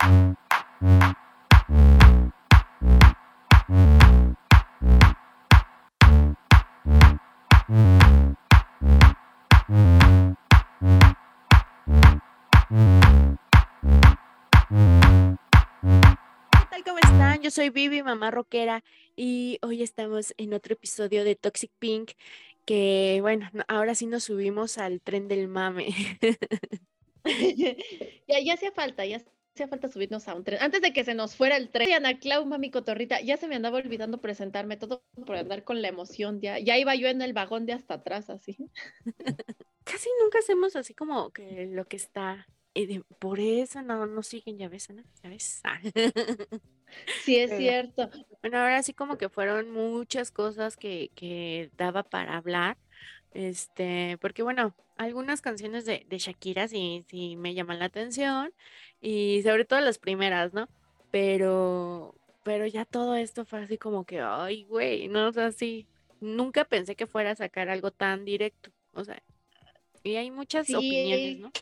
¿Cómo 0.00 0.36
están? 17.02 17.42
Yo 17.42 17.50
soy 17.50 17.68
Vivi, 17.68 18.02
mamá 18.02 18.30
rockera, 18.30 18.82
y 19.16 19.58
hoy 19.60 19.82
estamos 19.82 20.32
en 20.38 20.54
otro 20.54 20.72
episodio 20.72 21.24
de 21.24 21.36
Toxic 21.36 21.70
Pink, 21.78 22.12
que 22.64 23.18
bueno, 23.20 23.50
ahora 23.68 23.94
sí 23.94 24.06
nos 24.06 24.24
subimos 24.24 24.78
al 24.78 25.02
tren 25.02 25.28
del 25.28 25.46
mame. 25.48 25.88
ya, 28.26 28.40
ya 28.40 28.54
hacía 28.54 28.72
falta, 28.72 29.04
ya 29.04 29.20
hacía 29.54 29.68
falta 29.68 29.88
subirnos 29.88 30.28
a 30.28 30.34
un 30.34 30.44
tren. 30.44 30.60
Antes 30.62 30.80
de 30.80 30.92
que 30.92 31.04
se 31.04 31.14
nos 31.14 31.36
fuera 31.36 31.56
el 31.56 31.70
tren, 31.70 31.92
Ana 31.92 32.18
Clau, 32.18 32.46
mami 32.46 32.70
cotorrita, 32.70 33.20
ya 33.20 33.36
se 33.36 33.48
me 33.48 33.56
andaba 33.56 33.78
olvidando 33.78 34.20
presentarme 34.20 34.76
todo 34.76 35.02
por 35.26 35.36
andar 35.36 35.64
con 35.64 35.82
la 35.82 35.88
emoción, 35.88 36.40
ya, 36.40 36.58
ya 36.58 36.78
iba 36.78 36.94
yo 36.94 37.08
en 37.08 37.22
el 37.22 37.32
vagón 37.32 37.66
de 37.66 37.72
hasta 37.72 37.94
atrás, 37.94 38.30
así. 38.30 38.56
Casi 39.84 40.08
nunca 40.22 40.38
hacemos 40.38 40.76
así 40.76 40.94
como 40.94 41.30
que 41.30 41.66
lo 41.66 41.86
que 41.86 41.96
está 41.96 42.46
y 42.72 43.00
por 43.18 43.40
eso 43.40 43.82
no 43.82 44.06
nos 44.06 44.28
siguen, 44.28 44.58
ya 44.58 44.68
ves, 44.68 44.90
¿no? 44.90 45.02
Ya 45.22 45.30
ves. 45.30 45.62
Sí, 47.22 47.36
es 47.36 47.56
cierto. 47.56 48.10
Bueno, 48.42 48.58
ahora 48.58 48.82
sí 48.82 48.92
como 48.92 49.16
que 49.16 49.28
fueron 49.28 49.70
muchas 49.70 50.32
cosas 50.32 50.76
que, 50.76 51.12
que 51.14 51.70
daba 51.76 52.02
para 52.02 52.36
hablar. 52.36 52.78
Este, 53.32 54.18
porque 54.20 54.42
bueno, 54.42 54.74
algunas 54.96 55.40
canciones 55.40 55.84
de, 55.84 56.04
de 56.08 56.18
Shakira 56.18 56.66
sí, 56.66 57.04
sí 57.08 57.36
me 57.36 57.54
llaman 57.54 57.78
la 57.78 57.84
atención. 57.84 58.52
Y 59.00 59.42
sobre 59.42 59.64
todo 59.64 59.80
las 59.80 59.98
primeras, 59.98 60.52
¿no? 60.52 60.68
Pero, 61.10 62.14
pero 62.42 62.66
ya 62.66 62.84
todo 62.84 63.16
esto 63.16 63.44
fue 63.44 63.60
así 63.60 63.78
como 63.78 64.04
que, 64.04 64.20
ay, 64.20 64.64
güey, 64.64 65.08
no, 65.08 65.28
o 65.28 65.32
sea, 65.32 65.52
sí, 65.52 65.86
nunca 66.20 66.64
pensé 66.64 66.94
que 66.94 67.06
fuera 67.06 67.30
a 67.30 67.36
sacar 67.36 67.68
algo 67.68 67.90
tan 67.90 68.24
directo. 68.24 68.70
O 68.92 69.04
sea, 69.04 69.22
y 70.02 70.16
hay 70.16 70.30
muchas 70.30 70.72
opiniones, 70.72 71.38
¿no? 71.38 71.52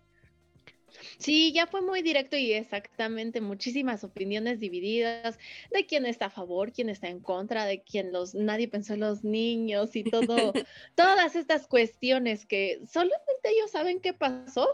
Sí, 1.18 1.52
ya 1.52 1.66
fue 1.66 1.80
muy 1.80 2.02
directo 2.02 2.36
y 2.36 2.52
exactamente 2.52 3.40
muchísimas 3.40 4.04
opiniones 4.04 4.58
divididas 4.58 5.38
de 5.70 5.86
quién 5.86 6.06
está 6.06 6.26
a 6.26 6.30
favor, 6.30 6.72
quién 6.72 6.88
está 6.88 7.08
en 7.08 7.20
contra, 7.20 7.66
de 7.66 7.82
quién 7.82 8.12
los 8.12 8.34
nadie 8.34 8.68
pensó 8.68 8.94
en 8.94 9.00
los 9.00 9.24
niños 9.24 9.96
y 9.96 10.04
todo, 10.04 10.52
todas 10.94 11.36
estas 11.36 11.66
cuestiones 11.66 12.46
que 12.46 12.80
solamente 12.90 13.50
ellos 13.50 13.70
saben 13.70 14.00
qué 14.00 14.12
pasó 14.12 14.68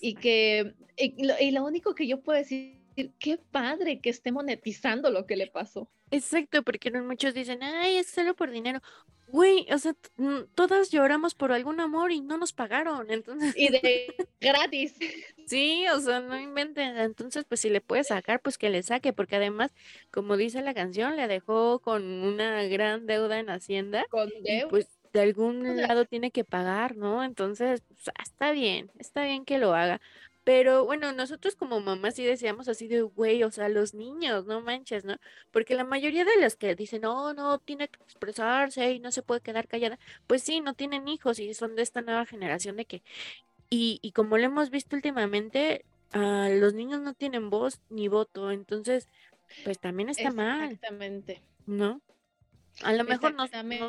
y 0.00 0.14
que 0.14 0.74
y 0.96 1.50
lo 1.50 1.64
único 1.64 1.94
que 1.94 2.06
yo 2.06 2.20
puedo 2.20 2.38
decir 2.38 2.82
qué 3.18 3.38
padre 3.50 4.00
que 4.00 4.10
esté 4.10 4.32
monetizando 4.32 5.10
lo 5.10 5.26
que 5.26 5.36
le 5.36 5.46
pasó. 5.46 5.90
Exacto, 6.10 6.62
porque 6.62 6.90
muchos 6.90 7.32
dicen, 7.32 7.62
ay, 7.62 7.96
es 7.96 8.08
solo 8.08 8.34
por 8.34 8.50
dinero. 8.50 8.80
Güey, 9.28 9.66
o 9.72 9.78
sea, 9.78 9.94
todas 10.54 10.90
lloramos 10.90 11.34
por 11.34 11.52
algún 11.52 11.80
amor 11.80 12.12
y 12.12 12.20
no 12.20 12.36
nos 12.36 12.52
pagaron, 12.52 13.10
entonces. 13.10 13.54
Y 13.56 13.70
de 13.70 14.14
gratis. 14.40 14.94
Sí, 15.46 15.86
o 15.88 16.00
sea, 16.00 16.20
no 16.20 16.38
inventen. 16.38 16.98
Entonces, 16.98 17.46
pues 17.48 17.60
si 17.60 17.70
le 17.70 17.80
puede 17.80 18.04
sacar, 18.04 18.42
pues 18.42 18.58
que 18.58 18.68
le 18.68 18.82
saque, 18.82 19.14
porque 19.14 19.36
además, 19.36 19.72
como 20.10 20.36
dice 20.36 20.60
la 20.60 20.74
canción, 20.74 21.16
le 21.16 21.28
dejó 21.28 21.78
con 21.78 22.02
una 22.04 22.62
gran 22.64 23.06
deuda 23.06 23.38
en 23.38 23.48
Hacienda. 23.48 24.04
Con 24.10 24.28
deuda. 24.42 24.68
Pues 24.68 24.86
de 25.12 25.20
algún 25.20 25.76
lado 25.76 26.04
tiene 26.06 26.30
que 26.30 26.44
pagar, 26.44 26.96
¿no? 26.96 27.22
Entonces, 27.24 27.82
pues, 27.88 28.10
está 28.22 28.52
bien, 28.52 28.90
está 28.98 29.24
bien 29.24 29.44
que 29.44 29.58
lo 29.58 29.74
haga. 29.74 30.00
Pero 30.44 30.84
bueno, 30.84 31.12
nosotros 31.12 31.54
como 31.54 31.80
mamás 31.80 32.16
sí 32.16 32.24
decíamos 32.24 32.66
así 32.66 32.88
de, 32.88 33.02
güey, 33.02 33.44
o 33.44 33.50
sea, 33.52 33.68
los 33.68 33.94
niños, 33.94 34.44
no 34.46 34.60
manches, 34.60 35.04
¿no? 35.04 35.16
Porque 35.52 35.76
la 35.76 35.84
mayoría 35.84 36.24
de 36.24 36.40
los 36.40 36.56
que 36.56 36.74
dicen, 36.74 37.02
no, 37.02 37.32
no, 37.32 37.58
tiene 37.58 37.86
que 37.86 38.02
expresarse 38.02 38.90
y 38.90 38.98
no 38.98 39.12
se 39.12 39.22
puede 39.22 39.40
quedar 39.40 39.68
callada, 39.68 40.00
pues 40.26 40.42
sí, 40.42 40.60
no 40.60 40.74
tienen 40.74 41.06
hijos 41.06 41.38
y 41.38 41.54
son 41.54 41.76
de 41.76 41.82
esta 41.82 42.00
nueva 42.00 42.26
generación 42.26 42.76
de 42.76 42.86
que, 42.86 43.02
y, 43.70 44.00
y 44.02 44.12
como 44.12 44.36
lo 44.36 44.44
hemos 44.44 44.70
visto 44.70 44.96
últimamente, 44.96 45.84
ah, 46.10 46.48
los 46.50 46.74
niños 46.74 47.00
no 47.00 47.14
tienen 47.14 47.48
voz 47.48 47.80
ni 47.88 48.08
voto, 48.08 48.50
entonces, 48.50 49.08
pues 49.62 49.78
también 49.78 50.08
está 50.08 50.32
mal. 50.32 50.72
Exactamente. 50.72 51.40
¿No? 51.66 52.00
A 52.82 52.92
lo 52.94 53.04
mejor 53.04 53.34
no, 53.34 53.46
no 53.46 53.88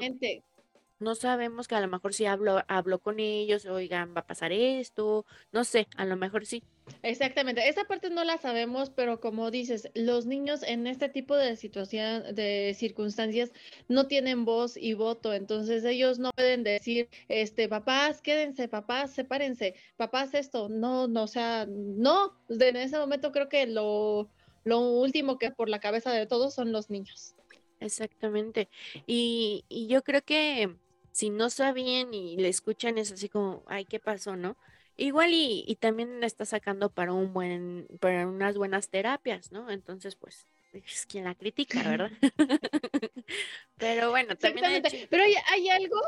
sabemos 1.16 1.68
que 1.68 1.76
a 1.76 1.82
lo 1.82 1.88
mejor 1.88 2.14
si 2.14 2.26
hablo, 2.26 2.64
hablo 2.68 3.00
con 3.00 3.20
ellos, 3.20 3.66
oigan, 3.66 4.14
va 4.16 4.22
a 4.22 4.28
pasar 4.28 4.52
esto, 4.52 5.26
no 5.52 5.64
sé, 5.64 5.88
a 5.98 6.06
lo 6.06 6.16
mejor 6.16 6.46
sí. 6.46 6.64
Exactamente, 7.02 7.68
esa 7.68 7.86
parte 7.86 8.10
no 8.10 8.24
la 8.24 8.38
sabemos, 8.38 8.90
pero 8.90 9.20
como 9.20 9.52
dices, 9.52 9.90
los 9.94 10.26
niños 10.26 10.64
en 10.64 10.88
este 10.88 11.10
tipo 11.10 11.36
de 11.36 11.56
situación, 11.56 12.36
de 12.36 12.76
circunstancias, 12.78 13.52
no 13.88 14.08
tienen 14.08 14.46
voz 14.46 14.76
y 14.78 14.94
voto, 14.94 15.34
entonces 15.34 15.86
ellos 15.86 16.20
no 16.20 16.32
pueden 16.32 16.64
decir, 16.64 17.10
este, 17.30 17.70
papás, 17.70 18.22
quédense, 18.22 18.68
papás, 18.68 19.14
sepárense, 19.14 19.76
papás, 19.98 20.34
esto, 20.34 20.70
no, 20.70 21.08
no, 21.08 21.24
o 21.24 21.28
sea, 21.28 21.66
no, 21.68 22.38
en 22.50 22.76
ese 22.76 22.98
momento 22.98 23.32
creo 23.32 23.50
que 23.50 23.66
lo, 23.68 24.30
lo 24.64 24.80
último 24.80 25.38
que 25.38 25.52
por 25.52 25.70
la 25.70 25.80
cabeza 25.80 26.12
de 26.12 26.26
todos 26.26 26.54
son 26.54 26.72
los 26.72 26.90
niños. 26.90 27.36
Exactamente. 27.84 28.70
Y, 29.08 29.66
y 29.68 29.88
yo 29.88 30.04
creo 30.04 30.22
que 30.22 30.78
si 31.14 31.30
no 31.30 31.50
sabían 31.50 32.14
y 32.14 32.36
le 32.38 32.50
escuchan 32.50 32.98
es 32.98 33.12
así 33.12 33.30
como, 33.30 33.64
ay, 33.68 33.86
¿qué 33.86 34.00
pasó, 34.00 34.36
no? 34.36 34.58
Igual 34.98 35.32
y, 35.32 35.64
y 35.68 35.76
también 35.76 36.20
le 36.20 36.26
está 36.26 36.44
sacando 36.46 36.90
para 36.90 37.14
un 37.14 37.34
buen, 37.34 37.88
para 38.00 38.28
unas 38.28 38.58
buenas 38.58 38.90
terapias, 38.90 39.52
¿no? 39.52 39.70
Entonces, 39.70 40.16
pues, 40.16 40.48
es 40.74 41.06
quien 41.06 41.24
la 41.24 41.36
critica, 41.36 41.82
¿verdad? 41.84 42.12
Pero 43.78 44.10
bueno, 44.10 44.36
también 44.36 44.84
Pero 45.10 45.24
hay, 45.24 45.36
hay 45.52 45.70
algo, 45.70 46.02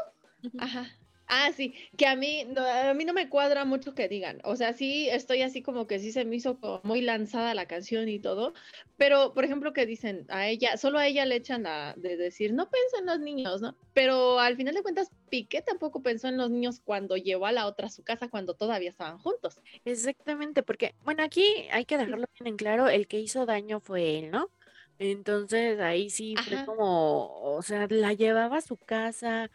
ajá, 0.57 0.91
Ah, 1.27 1.51
sí, 1.55 1.73
que 1.97 2.05
a 2.05 2.15
mí, 2.15 2.45
no, 2.45 2.61
a 2.63 2.93
mí 2.93 3.03
no 3.03 3.13
me 3.13 3.29
cuadra 3.29 3.65
mucho 3.65 3.95
que 3.95 4.07
digan. 4.07 4.39
O 4.43 4.55
sea, 4.55 4.73
sí 4.73 5.09
estoy 5.09 5.41
así 5.41 5.61
como 5.63 5.87
que 5.87 5.99
sí 5.99 6.11
se 6.11 6.23
me 6.23 6.35
hizo 6.35 6.59
muy 6.83 7.01
lanzada 7.01 7.55
la 7.55 7.67
canción 7.67 8.07
y 8.09 8.19
todo. 8.19 8.53
Pero, 8.97 9.33
por 9.33 9.43
ejemplo, 9.43 9.73
que 9.73 9.85
dicen 9.85 10.25
a 10.29 10.47
ella, 10.47 10.77
solo 10.77 10.99
a 10.99 11.07
ella 11.07 11.25
le 11.25 11.35
echan 11.35 11.63
la 11.63 11.95
de 11.97 12.15
decir, 12.15 12.53
no 12.53 12.69
piensa 12.69 12.99
en 12.99 13.07
los 13.07 13.19
niños, 13.19 13.61
¿no? 13.61 13.75
Pero 13.93 14.39
al 14.39 14.55
final 14.55 14.75
de 14.75 14.83
cuentas, 14.83 15.11
Piqué 15.29 15.61
tampoco 15.61 16.03
pensó 16.03 16.27
en 16.27 16.37
los 16.37 16.51
niños 16.51 16.79
cuando 16.79 17.17
llevó 17.17 17.47
a 17.47 17.51
la 17.51 17.65
otra 17.65 17.87
a 17.87 17.89
su 17.89 18.03
casa 18.03 18.29
cuando 18.29 18.53
todavía 18.53 18.91
estaban 18.91 19.17
juntos. 19.17 19.59
Exactamente, 19.83 20.63
porque, 20.63 20.95
bueno, 21.03 21.23
aquí 21.23 21.43
hay 21.71 21.85
que 21.85 21.97
dejarlo 21.97 22.27
bien 22.39 22.47
en 22.47 22.57
claro, 22.57 22.87
el 22.87 23.07
que 23.07 23.19
hizo 23.19 23.45
daño 23.45 23.79
fue 23.79 24.19
él, 24.19 24.31
¿no? 24.31 24.51
Entonces 24.97 25.79
ahí 25.81 26.09
sí 26.09 26.37
fue 26.37 26.63
como, 26.65 27.41
o 27.41 27.61
sea, 27.61 27.87
la 27.89 28.13
llevaba 28.13 28.57
a 28.57 28.61
su 28.61 28.77
casa, 28.77 29.51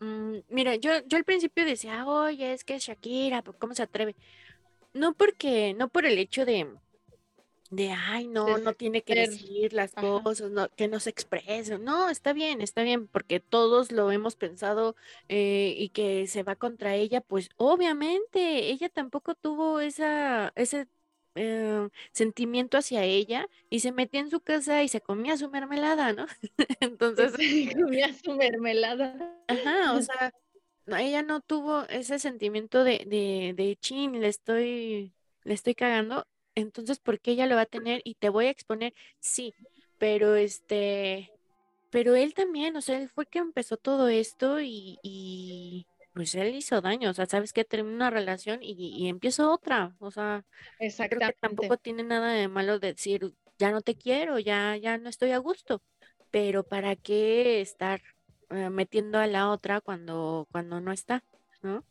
Mm, 0.00 0.38
mira, 0.48 0.76
yo, 0.76 0.90
yo 1.06 1.18
al 1.18 1.24
principio 1.24 1.64
decía, 1.64 2.06
oye, 2.06 2.52
es 2.52 2.64
que 2.64 2.78
Shakira, 2.78 3.42
¿cómo 3.58 3.74
se 3.74 3.82
atreve? 3.82 4.16
No 4.94 5.14
porque, 5.14 5.74
no 5.74 5.88
por 5.88 6.06
el 6.06 6.18
hecho 6.18 6.44
de, 6.46 6.68
de 7.70 7.90
ay, 7.92 8.26
no, 8.26 8.58
no 8.58 8.74
tiene 8.74 9.02
que 9.02 9.14
decir 9.14 9.72
las 9.72 9.92
cosas, 9.94 10.50
no, 10.50 10.68
que 10.70 10.88
no 10.88 10.98
se 11.00 11.10
exprese. 11.10 11.78
No, 11.78 12.08
está 12.10 12.32
bien, 12.32 12.60
está 12.62 12.82
bien, 12.82 13.06
porque 13.08 13.40
todos 13.40 13.92
lo 13.92 14.10
hemos 14.10 14.36
pensado 14.36 14.96
eh, 15.28 15.74
y 15.78 15.90
que 15.90 16.26
se 16.26 16.42
va 16.42 16.56
contra 16.56 16.96
ella, 16.96 17.20
pues 17.20 17.50
obviamente 17.56 18.70
ella 18.70 18.88
tampoco 18.88 19.34
tuvo 19.36 19.80
esa, 19.80 20.52
ese 20.56 20.88
eh, 21.34 21.88
sentimiento 22.12 22.78
hacia 22.78 23.04
ella 23.04 23.48
y 23.68 23.80
se 23.80 23.92
metía 23.92 24.20
en 24.20 24.30
su 24.30 24.40
casa 24.40 24.82
y 24.82 24.88
se 24.88 25.00
comía 25.00 25.36
su 25.36 25.50
mermelada, 25.50 26.12
¿no? 26.12 26.26
Entonces... 26.80 27.32
Se 27.32 27.74
comía 27.80 28.12
su 28.14 28.34
mermelada. 28.34 29.16
Ajá, 29.48 29.94
o 29.94 30.02
sea, 30.02 30.32
ella 30.98 31.22
no 31.22 31.40
tuvo 31.40 31.84
ese 31.88 32.18
sentimiento 32.18 32.84
de, 32.84 33.04
de, 33.06 33.54
de 33.56 33.76
chin, 33.76 34.20
le 34.20 34.28
estoy, 34.28 35.12
le 35.44 35.54
estoy 35.54 35.74
cagando, 35.74 36.26
entonces, 36.54 36.98
¿por 36.98 37.20
qué 37.20 37.32
ella 37.32 37.46
lo 37.46 37.56
va 37.56 37.62
a 37.62 37.66
tener? 37.66 38.02
Y 38.04 38.14
te 38.14 38.28
voy 38.28 38.46
a 38.46 38.50
exponer, 38.50 38.94
sí, 39.20 39.54
pero 39.98 40.34
este, 40.34 41.30
pero 41.90 42.14
él 42.14 42.34
también, 42.34 42.76
o 42.76 42.80
sea, 42.80 42.98
él 42.98 43.08
fue 43.08 43.26
que 43.26 43.38
empezó 43.38 43.76
todo 43.76 44.08
esto 44.08 44.60
y, 44.60 44.98
y 45.02 45.86
pues 46.12 46.34
él 46.34 46.54
hizo 46.54 46.80
daño, 46.80 47.10
o 47.10 47.14
sea, 47.14 47.26
sabes 47.26 47.52
que 47.52 47.64
termina 47.64 47.94
una 47.96 48.10
relación 48.10 48.60
y, 48.62 48.72
y 48.72 49.08
empieza 49.08 49.50
otra, 49.50 49.94
o 49.98 50.10
sea, 50.10 50.44
Creo 50.78 51.30
tampoco 51.40 51.76
tiene 51.76 52.02
nada 52.02 52.32
de 52.32 52.48
malo 52.48 52.78
decir, 52.78 53.32
ya 53.58 53.70
no 53.70 53.80
te 53.80 53.94
quiero, 53.94 54.38
ya, 54.38 54.76
ya 54.76 54.98
no 54.98 55.08
estoy 55.08 55.30
a 55.32 55.38
gusto, 55.38 55.82
pero 56.30 56.64
¿para 56.64 56.96
qué 56.96 57.60
estar 57.60 58.00
eh, 58.50 58.70
metiendo 58.70 59.18
a 59.18 59.26
la 59.26 59.50
otra 59.50 59.80
cuando, 59.80 60.48
cuando 60.50 60.80
no 60.80 60.92
está, 60.92 61.22
¿no? 61.62 61.84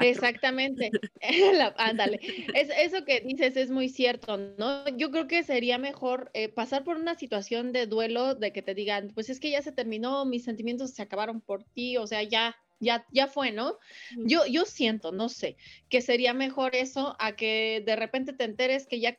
Exactamente, 0.00 0.90
ándale. 1.76 2.20
Es, 2.54 2.68
eso 2.76 3.04
que 3.04 3.20
dices 3.20 3.56
es 3.56 3.70
muy 3.70 3.88
cierto, 3.88 4.36
¿no? 4.36 4.88
Yo 4.96 5.10
creo 5.10 5.28
que 5.28 5.44
sería 5.44 5.78
mejor 5.78 6.30
eh, 6.34 6.48
pasar 6.48 6.82
por 6.82 6.96
una 6.96 7.14
situación 7.14 7.72
de 7.72 7.86
duelo, 7.86 8.34
de 8.34 8.52
que 8.52 8.62
te 8.62 8.74
digan, 8.74 9.12
pues 9.14 9.30
es 9.30 9.38
que 9.38 9.50
ya 9.50 9.62
se 9.62 9.72
terminó, 9.72 10.24
mis 10.24 10.44
sentimientos 10.44 10.90
se 10.90 11.02
acabaron 11.02 11.40
por 11.40 11.62
ti, 11.64 11.96
o 11.96 12.06
sea, 12.06 12.22
ya, 12.24 12.56
ya, 12.80 13.06
ya 13.10 13.26
fue, 13.26 13.52
¿no? 13.52 13.78
Yo, 14.16 14.46
yo 14.46 14.64
siento, 14.64 15.12
no 15.12 15.28
sé, 15.28 15.56
que 15.88 16.00
sería 16.00 16.34
mejor 16.34 16.74
eso 16.74 17.16
a 17.18 17.36
que 17.36 17.82
de 17.84 17.96
repente 17.96 18.32
te 18.32 18.44
enteres 18.44 18.86
que 18.86 19.00
ya 19.00 19.18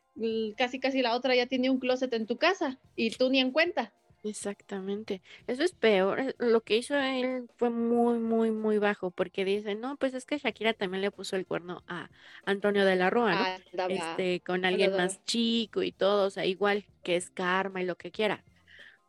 casi 0.58 0.80
casi 0.80 1.02
la 1.02 1.16
otra 1.16 1.36
ya 1.36 1.48
tiene 1.48 1.70
un 1.70 1.80
closet 1.80 2.14
en 2.14 2.26
tu 2.26 2.38
casa 2.38 2.80
y 2.96 3.12
tú 3.12 3.30
ni 3.30 3.40
en 3.40 3.52
cuenta. 3.52 3.94
Exactamente. 4.24 5.22
Eso 5.48 5.64
es 5.64 5.72
peor. 5.74 6.20
Eh, 6.20 6.36
lo 6.40 6.62
que 6.62 6.78
hizo 6.78 6.96
él 6.98 7.50
fue 7.56 7.70
muy, 7.70 8.20
muy, 8.20 8.52
muy 8.52 8.78
bajo, 8.78 9.12
porque 9.12 9.46
dice, 9.46 9.76
no, 9.76 9.96
pues 9.98 10.14
es 10.14 10.26
que 10.26 10.38
Shakira 10.38 10.74
también 10.74 11.02
le 11.02 11.12
puso 11.12 11.36
el 11.36 11.46
cuerno 11.46 11.84
a 11.88 12.10
Antonio 12.46 12.86
de 12.86 12.96
la 12.96 13.10
Rúa, 13.10 13.60
¿no? 13.74 13.88
Este, 13.88 14.42
con 14.42 14.66
alguien 14.66 14.92
más 14.92 15.24
chico 15.24 15.84
y 15.84 15.92
todo, 15.92 16.28
o 16.28 16.30
sea, 16.30 16.46
igual 16.46 16.86
que 17.04 17.16
es 17.16 17.30
karma 17.30 17.82
y 17.82 17.86
lo 17.86 17.96
que 17.96 18.12
quiera. 18.12 18.44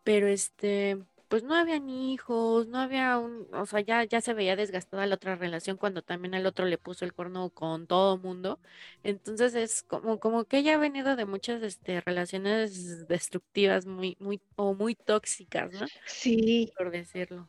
Pero 0.05 0.29
este, 0.29 0.99
pues 1.31 1.45
no 1.45 1.55
habían 1.55 1.89
hijos, 1.89 2.67
no 2.67 2.79
había 2.81 3.19
un, 3.19 3.47
o 3.55 3.65
sea, 3.67 3.81
ya, 3.81 4.03
ya 4.05 4.21
se 4.21 4.35
veía 4.35 4.57
desgastada 4.57 5.07
la 5.07 5.15
otra 5.15 5.37
relación 5.37 5.77
cuando 5.77 6.03
también 6.03 6.35
el 6.35 6.45
otro 6.47 6.67
le 6.67 6.77
puso 6.79 7.05
el 7.05 7.15
cuerno 7.15 7.51
con 7.51 7.87
todo 7.87 8.19
mundo. 8.19 8.61
Entonces 9.05 9.55
es 9.55 9.85
como, 9.85 10.19
como 10.19 10.45
que 10.47 10.59
ella 10.59 10.75
ha 10.75 10.79
venido 10.79 11.15
de 11.17 11.27
muchas 11.27 11.63
este, 11.63 12.01
relaciones 12.01 13.07
destructivas 13.09 13.87
muy, 13.87 14.17
muy, 14.19 14.43
o 14.57 14.75
muy 14.75 14.97
tóxicas, 14.97 15.73
¿no? 15.73 15.89
Sí. 16.07 16.73
Por 16.77 16.91
decirlo. 16.91 17.49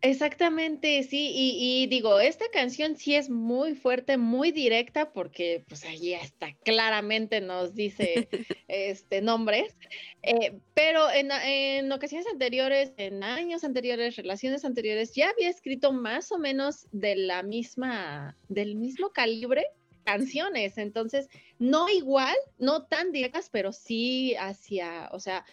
Exactamente, 0.00 1.02
sí, 1.02 1.32
y, 1.34 1.86
digo, 1.88 2.20
esta 2.20 2.44
canción 2.52 2.96
sí 2.96 3.16
es 3.16 3.28
muy 3.28 3.74
fuerte, 3.74 4.16
muy 4.16 4.52
directa, 4.52 5.12
porque 5.12 5.64
pues 5.68 5.84
ahí 5.84 6.14
está 6.14 6.54
claramente 6.62 7.40
nos 7.40 7.74
dice 7.74 8.28
este 8.68 9.20
nombres, 9.22 9.76
eh, 10.22 10.60
pero 10.74 11.10
en, 11.10 11.32
en, 11.32 11.90
ocasiones 11.90 12.28
anteriores, 12.28 12.92
en 12.96 13.24
años 13.24 13.64
anteriores, 13.64 14.14
relaciones 14.14 14.64
anteriores, 14.64 15.14
ya 15.14 15.30
había 15.30 15.48
escrito 15.48 15.92
más 15.92 16.30
o 16.30 16.38
menos 16.38 16.86
de 16.92 17.16
la 17.16 17.42
misma, 17.42 18.36
del 18.48 18.76
mismo 18.76 19.10
calibre 19.10 19.64
canciones, 20.08 20.78
entonces 20.78 21.28
no 21.58 21.90
igual, 21.90 22.34
no 22.58 22.86
tan 22.86 23.12
directas, 23.12 23.50
pero 23.52 23.72
sí 23.74 24.34
hacia, 24.36 25.10
o 25.12 25.20
sea, 25.20 25.44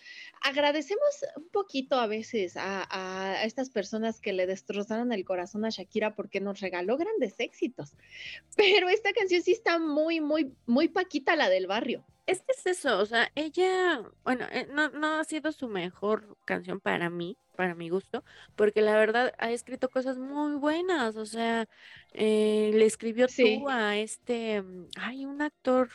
agradecemos 0.42 1.26
un 1.36 1.50
poquito 1.50 2.00
a 2.00 2.08
veces 2.08 2.54
a, 2.56 3.44
estas 3.44 3.70
personas 3.70 4.22
que 4.22 4.32
le 4.32 4.48
destrozaron 4.48 5.12
el 5.12 5.26
corazón 5.26 5.66
a 5.66 5.72
Shakira 5.72 6.16
porque 6.16 6.40
nos 6.40 6.62
regaló 6.62 6.96
grandes 6.96 7.36
éxitos, 7.38 7.98
pero 8.56 8.88
esta 8.88 9.12
canción 9.12 9.42
sí 9.42 9.52
está 9.52 9.78
muy, 9.78 10.22
muy, 10.22 10.54
muy 10.66 10.88
paquita 10.88 11.36
la 11.36 11.50
del 11.50 11.68
barrio. 11.68 12.06
Es 12.26 12.42
que 12.42 12.54
es 12.54 12.66
eso, 12.66 12.98
o 13.00 13.06
sea, 13.06 13.32
ella, 13.36 14.02
bueno, 14.24 14.46
eh, 14.52 14.68
no, 14.72 14.90
no 14.90 15.20
ha 15.20 15.24
sido 15.24 15.52
su 15.52 15.68
mejor 15.68 16.36
canción 16.44 16.80
para 16.80 17.12
mí, 17.12 17.38
para 17.56 17.76
mi 17.76 17.90
gusto, 17.90 18.24
porque 18.56 18.82
la 18.82 18.96
verdad 18.96 19.34
ha 19.38 19.52
escrito 19.52 19.90
cosas 19.90 20.18
muy 20.18 20.56
buenas, 20.56 21.18
o 21.18 21.26
sea, 21.28 21.68
eh, 22.14 22.72
le 22.74 22.86
escribió 22.86 23.28
tú 23.28 23.70
a 23.70 23.98
este, 23.98 24.62
mm, 24.62 24.88
hay 24.98 25.26
un 25.26 25.42
actor 25.44 25.90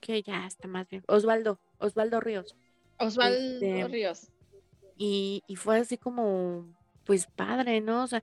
que 0.00 0.22
ya 0.22 0.46
está 0.46 0.66
más 0.66 0.88
bien, 0.88 1.04
Osvaldo, 1.08 1.60
Osvaldo 1.78 2.20
Ríos. 2.20 2.56
Osvaldo 2.98 3.36
este, 3.36 3.86
Ríos. 3.88 4.30
Y, 4.96 5.42
y 5.46 5.56
fue 5.56 5.80
así 5.80 5.98
como, 5.98 6.74
pues 7.04 7.26
padre, 7.26 7.82
¿no? 7.82 8.04
O 8.04 8.06
sea, 8.06 8.22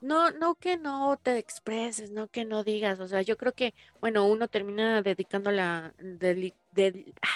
no, 0.00 0.30
no 0.32 0.54
que 0.54 0.76
no 0.76 1.18
te 1.22 1.38
expreses, 1.38 2.10
no 2.10 2.28
que 2.28 2.44
no 2.44 2.64
digas, 2.64 3.00
o 3.00 3.08
sea, 3.08 3.22
yo 3.22 3.36
creo 3.36 3.52
que, 3.52 3.74
bueno, 4.00 4.26
uno 4.26 4.48
termina 4.48 5.02
dedicando 5.02 5.50
la, 5.50 5.94
de, 5.98 6.54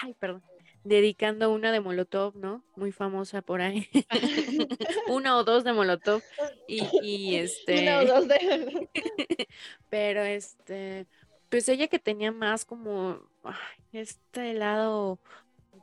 ay, 0.03 0.14
perdón, 0.19 0.43
dedicando 0.85 1.53
una 1.53 1.73
de 1.73 1.81
Molotov, 1.81 2.37
¿no? 2.37 2.64
Muy 2.76 2.93
famosa 2.93 3.43
por 3.43 3.61
ahí. 3.61 3.88
una 5.09 5.37
o 5.37 5.44
dos 5.44 5.64
de 5.64 5.73
Molotov. 5.73 6.23
Y, 6.67 6.88
y 7.03 7.37
este. 7.37 7.82
Una 7.82 8.00
o 8.00 8.05
dos 8.05 8.29
de. 8.29 8.88
Pero 9.91 10.23
este. 10.23 11.06
Pues 11.49 11.69
ella 11.69 11.87
que 11.87 11.99
tenía 11.99 12.32
más 12.32 12.64
como 12.64 13.20
este 13.93 14.55
lado 14.55 15.19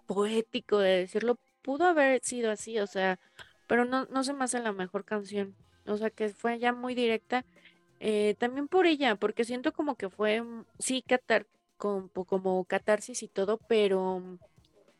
poético 0.07 0.79
de 0.79 1.01
decirlo, 1.01 1.37
pudo 1.61 1.85
haber 1.85 2.23
sido 2.23 2.49
así, 2.49 2.79
o 2.79 2.87
sea, 2.87 3.19
pero 3.67 3.85
no, 3.85 4.05
no 4.05 4.23
se 4.23 4.33
me 4.33 4.45
hace 4.45 4.59
la 4.59 4.71
mejor 4.71 5.05
canción. 5.05 5.55
O 5.85 5.97
sea, 5.97 6.09
que 6.09 6.29
fue 6.29 6.59
ya 6.59 6.73
muy 6.73 6.95
directa. 6.95 7.45
Eh, 7.99 8.35
también 8.39 8.67
por 8.67 8.87
ella, 8.87 9.15
porque 9.15 9.43
siento 9.43 9.73
como 9.73 9.95
que 9.95 10.09
fue, 10.09 10.43
sí, 10.79 11.01
catar, 11.01 11.47
como, 11.77 12.65
catarsis 12.65 13.23
y 13.23 13.27
todo, 13.27 13.57
pero 13.67 14.21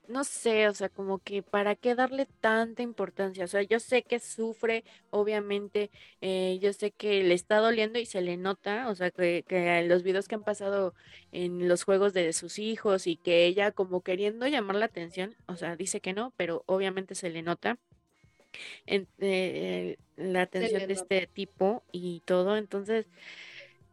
no 0.08 0.24
sé, 0.24 0.68
o 0.68 0.74
sea, 0.74 0.90
como 0.90 1.20
que 1.20 1.44
para 1.44 1.76
qué 1.76 1.96
darle 1.96 2.26
tanta 2.42 2.82
importancia. 2.84 3.46
O 3.46 3.48
sea, 3.48 3.62
yo 3.64 3.80
sé 3.80 4.04
que 4.04 4.20
sufre, 4.20 4.84
obviamente, 5.12 5.92
eh, 6.22 6.60
yo 6.62 6.74
sé 6.74 6.92
que 6.92 7.24
le 7.24 7.36
está 7.36 7.58
doliendo 7.60 8.00
y 8.00 8.06
se 8.06 8.22
le 8.22 8.38
nota, 8.38 8.90
o 8.90 8.96
sea, 8.96 9.12
que, 9.12 9.44
que 9.48 9.84
los 9.84 10.04
videos 10.04 10.28
que 10.28 10.36
han 10.36 10.44
pasado 10.44 10.94
en 11.32 11.68
los 11.68 11.84
juegos 11.84 12.14
de 12.14 12.34
sus 12.34 12.60
hijos 12.60 13.08
y 13.08 13.18
que 13.18 13.46
ella 13.46 13.72
como 13.72 14.02
queriendo 14.02 14.48
llamar 14.48 14.78
la 14.78 14.86
atención, 14.86 15.36
o 15.48 15.56
sea, 15.56 15.76
dice 15.76 16.02
que 16.02 16.14
no, 16.14 16.34
pero 16.38 16.64
obviamente 16.66 17.16
se 17.16 17.30
le 17.30 17.44
nota 17.44 17.78
en, 18.86 19.08
eh, 19.20 19.98
la 20.16 20.44
atención 20.44 20.88
de 20.88 20.94
este 20.94 21.28
tipo 21.28 21.84
y 21.92 22.22
todo. 22.26 22.58
Entonces 22.58 23.08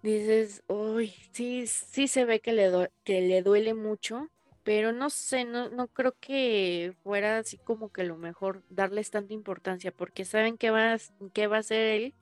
dices, 0.03 0.63
uy, 0.69 1.15
sí, 1.33 1.67
sí 1.67 2.09
se 2.09 2.25
ve 2.25 2.41
que 2.41 2.53
le, 2.53 2.91
que 3.05 3.21
le 3.21 3.43
duele 3.43 3.75
mucho 3.75 4.31
pero 4.67 4.91
no 4.91 5.11
sé, 5.11 5.45
no, 5.45 5.69
no 5.71 5.87
creo 5.87 6.17
que 6.19 6.93
fuera 7.05 7.39
así 7.39 7.57
como 7.57 7.93
que 7.93 8.03
lo 8.03 8.17
mejor 8.17 8.65
darles 8.69 9.13
tanta 9.13 9.33
importancia, 9.33 9.93
porque 9.93 10.25
saben 10.25 10.59
que 10.59 10.73
va, 10.73 10.97
que 11.33 11.47
va 11.47 11.59
a 11.59 11.63
ser 11.63 11.87
él, 11.87 12.15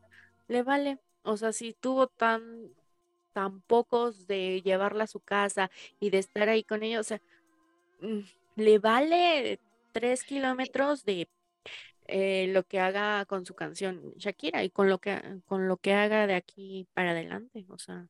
le 0.48 0.62
vale. 0.62 0.98
O 1.22 1.38
sea, 1.38 1.52
si 1.52 1.72
tuvo 1.72 2.06
tan, 2.06 2.68
tan 3.32 3.62
pocos 3.62 4.26
de 4.26 4.60
llevarla 4.60 5.04
a 5.04 5.06
su 5.06 5.20
casa 5.20 5.70
y 6.00 6.10
de 6.10 6.18
estar 6.18 6.50
ahí 6.50 6.64
con 6.64 6.82
ella, 6.82 7.00
o 7.00 7.02
sea, 7.02 7.22
mm, 8.02 8.20
le 8.56 8.78
vale 8.78 9.58
tres 9.92 10.22
kilómetros 10.22 11.06
de 11.06 11.26
eh, 12.06 12.46
lo 12.48 12.64
que 12.64 12.80
haga 12.80 13.24
con 13.26 13.46
su 13.46 13.54
canción 13.54 14.14
Shakira 14.16 14.62
y 14.62 14.70
con 14.70 14.88
lo 14.88 14.98
que 14.98 15.20
con 15.46 15.68
lo 15.68 15.76
que 15.78 15.92
haga 15.92 16.26
de 16.26 16.34
aquí 16.34 16.86
para 16.92 17.12
adelante, 17.12 17.64
o 17.68 17.78
sea. 17.78 18.06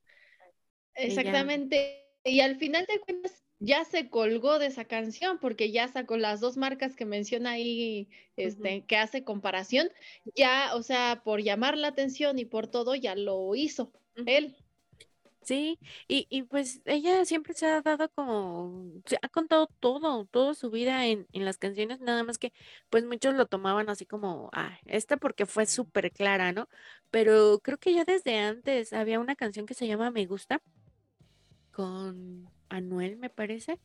Exactamente. 0.95 2.05
Y 2.23 2.39
al 2.39 2.57
final 2.57 2.85
de 2.87 2.99
cuentas, 2.99 3.43
ya 3.59 3.85
se 3.85 4.09
colgó 4.09 4.59
de 4.59 4.67
esa 4.67 4.85
canción 4.85 5.39
porque 5.39 5.71
ya 5.71 5.87
sacó 5.87 6.17
las 6.17 6.39
dos 6.39 6.57
marcas 6.57 6.95
que 6.95 7.05
menciona 7.05 7.51
ahí, 7.51 8.09
este, 8.35 8.83
que 8.85 8.97
hace 8.97 9.23
comparación, 9.23 9.89
ya, 10.35 10.75
o 10.75 10.83
sea, 10.83 11.21
por 11.23 11.41
llamar 11.41 11.77
la 11.77 11.89
atención 11.89 12.39
y 12.39 12.45
por 12.45 12.67
todo, 12.67 12.95
ya 12.95 13.15
lo 13.15 13.55
hizo 13.55 13.91
él. 14.25 14.55
Sí, 15.45 15.79
y, 16.07 16.25
y 16.31 16.41
pues 16.43 16.81
ella 16.85 17.23
siempre 17.23 17.53
se 17.53 17.67
ha 17.67 17.81
dado 17.83 18.09
como, 18.09 18.91
se 19.05 19.19
ha 19.21 19.29
contado 19.29 19.67
todo, 19.79 20.25
toda 20.25 20.55
su 20.55 20.71
vida 20.71 21.05
en, 21.05 21.27
en 21.33 21.45
las 21.45 21.59
canciones, 21.59 21.99
nada 22.01 22.23
más 22.23 22.39
que 22.39 22.51
pues 22.89 23.05
muchos 23.05 23.35
lo 23.35 23.45
tomaban 23.45 23.87
así 23.89 24.07
como, 24.07 24.49
ah, 24.53 24.79
esta 24.85 25.17
porque 25.17 25.45
fue 25.45 25.67
súper 25.67 26.11
clara, 26.11 26.51
¿no? 26.51 26.67
Pero 27.11 27.59
creo 27.61 27.77
que 27.77 27.93
ya 27.93 28.05
desde 28.05 28.39
antes 28.39 28.91
había 28.91 29.19
una 29.19 29.35
canción 29.35 29.67
que 29.67 29.75
se 29.75 29.85
llama 29.87 30.09
Me 30.09 30.25
Gusta 30.25 30.63
con 31.71 32.49
Anuel, 32.69 33.17
me 33.17 33.29
parece, 33.29 33.79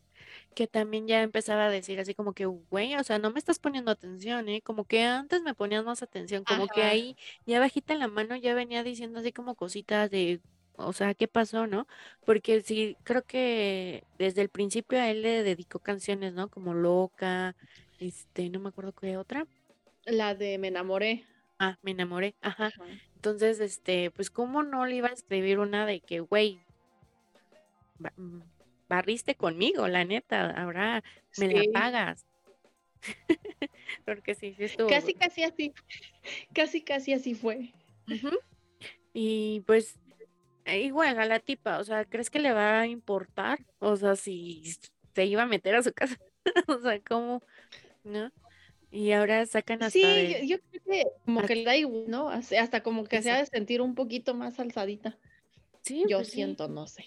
que 0.55 0.67
también 0.67 1.07
ya 1.07 1.23
empezaba 1.23 1.67
a 1.67 1.71
decir 1.71 2.01
así 2.01 2.15
como 2.15 2.33
que, 2.35 2.47
güey, 2.47 2.97
o 2.97 3.05
sea, 3.05 3.19
no 3.19 3.31
me 3.33 3.39
estás 3.39 3.59
poniendo 3.59 3.91
atención, 3.91 4.49
¿eh? 4.49 4.63
Como 4.63 4.85
que 4.87 5.03
antes 5.05 5.43
me 5.43 5.55
ponías 5.55 5.85
más 5.85 6.03
atención, 6.03 6.45
como 6.45 6.69
que 6.69 6.83
ahí 6.85 7.17
ya 7.47 7.61
bajita 7.61 7.93
en 7.93 8.01
la 8.01 8.09
mano 8.09 8.37
ya 8.37 8.55
venía 8.55 8.83
diciendo 8.85 9.21
así 9.21 9.33
como 9.33 9.57
cositas 9.57 10.11
de, 10.11 10.41
o 10.77 10.93
sea, 10.93 11.15
¿qué 11.15 11.29
pasó, 11.29 11.67
no? 11.67 11.87
Porque 12.25 12.61
sí, 12.63 12.97
creo 13.05 13.23
que 13.23 14.05
desde 14.19 14.43
el 14.43 14.49
principio 14.49 14.99
a 14.99 15.11
él 15.11 15.23
le 15.23 15.43
dedicó 15.43 15.79
canciones, 15.79 16.33
¿no? 16.33 16.49
Como 16.49 16.75
Loca, 16.75 17.55
este, 17.99 18.49
no 18.49 18.61
me 18.61 18.71
acuerdo 18.71 18.93
qué 18.93 19.17
otra. 19.17 19.47
La 20.05 20.35
de 20.35 20.59
Me 20.59 20.69
enamoré. 20.69 21.25
Ah, 21.59 21.79
me 21.83 21.91
enamoré, 21.91 22.35
ajá. 22.41 22.73
Entonces, 23.17 23.61
este, 23.61 24.11
pues, 24.11 24.31
¿cómo 24.31 24.63
no 24.63 24.87
le 24.87 24.97
iba 24.97 25.09
a 25.09 25.13
escribir 25.13 25.59
una 25.59 25.85
de 25.85 26.01
que, 26.01 26.21
güey, 26.21 26.59
mm, 28.17 28.41
barriste 28.91 29.37
conmigo, 29.37 29.87
la 29.87 30.05
neta, 30.05 30.51
ahora 30.51 31.03
me 31.39 31.49
la 31.49 31.63
pagas. 31.73 32.27
Porque 34.05 34.35
sí, 34.35 34.55
sí 34.57 34.65
estuvo. 34.65 34.89
Casi, 34.89 35.15
casi 35.15 35.45
así, 35.45 35.73
casi, 36.55 36.83
casi 36.83 37.13
así 37.13 37.35
fue. 37.35 37.73
Y 39.13 39.63
pues, 39.67 39.97
eh, 40.65 40.81
igual 40.81 41.19
a 41.19 41.27
la 41.27 41.41
tipa, 41.41 41.79
o 41.79 41.85
sea, 41.85 42.05
¿crees 42.05 42.31
que 42.31 42.39
le 42.39 42.53
va 42.53 42.81
a 42.81 42.87
importar? 42.87 43.65
O 43.79 43.97
sea, 43.97 44.17
si 44.17 44.63
se 45.15 45.27
iba 45.27 45.43
a 45.43 45.47
meter 45.47 45.75
a 45.75 45.83
su 45.83 45.93
casa, 45.95 46.17
o 46.69 46.79
sea, 46.79 47.01
¿cómo? 47.01 47.43
¿No? 48.05 48.31
Y 48.91 49.13
ahora 49.13 49.47
sacan 49.47 49.83
hasta. 49.83 49.99
Sí, 49.99 50.49
yo, 50.49 50.59
creo 50.61 50.83
que 50.85 51.07
como 51.25 51.43
que 51.43 51.57
le 51.57 51.65
da 51.65 51.77
igual, 51.77 52.05
¿no? 52.09 52.29
Hasta 52.29 52.83
como 52.83 53.05
que 53.05 53.23
se 53.23 53.31
ha 53.31 53.39
de 53.39 53.47
sentir 53.47 53.81
un 53.83 53.95
poquito 53.95 54.35
más 54.35 54.59
alzadita. 54.59 55.17
Sí. 55.83 56.05
Yo 56.09 56.19
pues 56.19 56.31
siento, 56.31 56.69
no 56.69 56.87
sé 56.87 57.05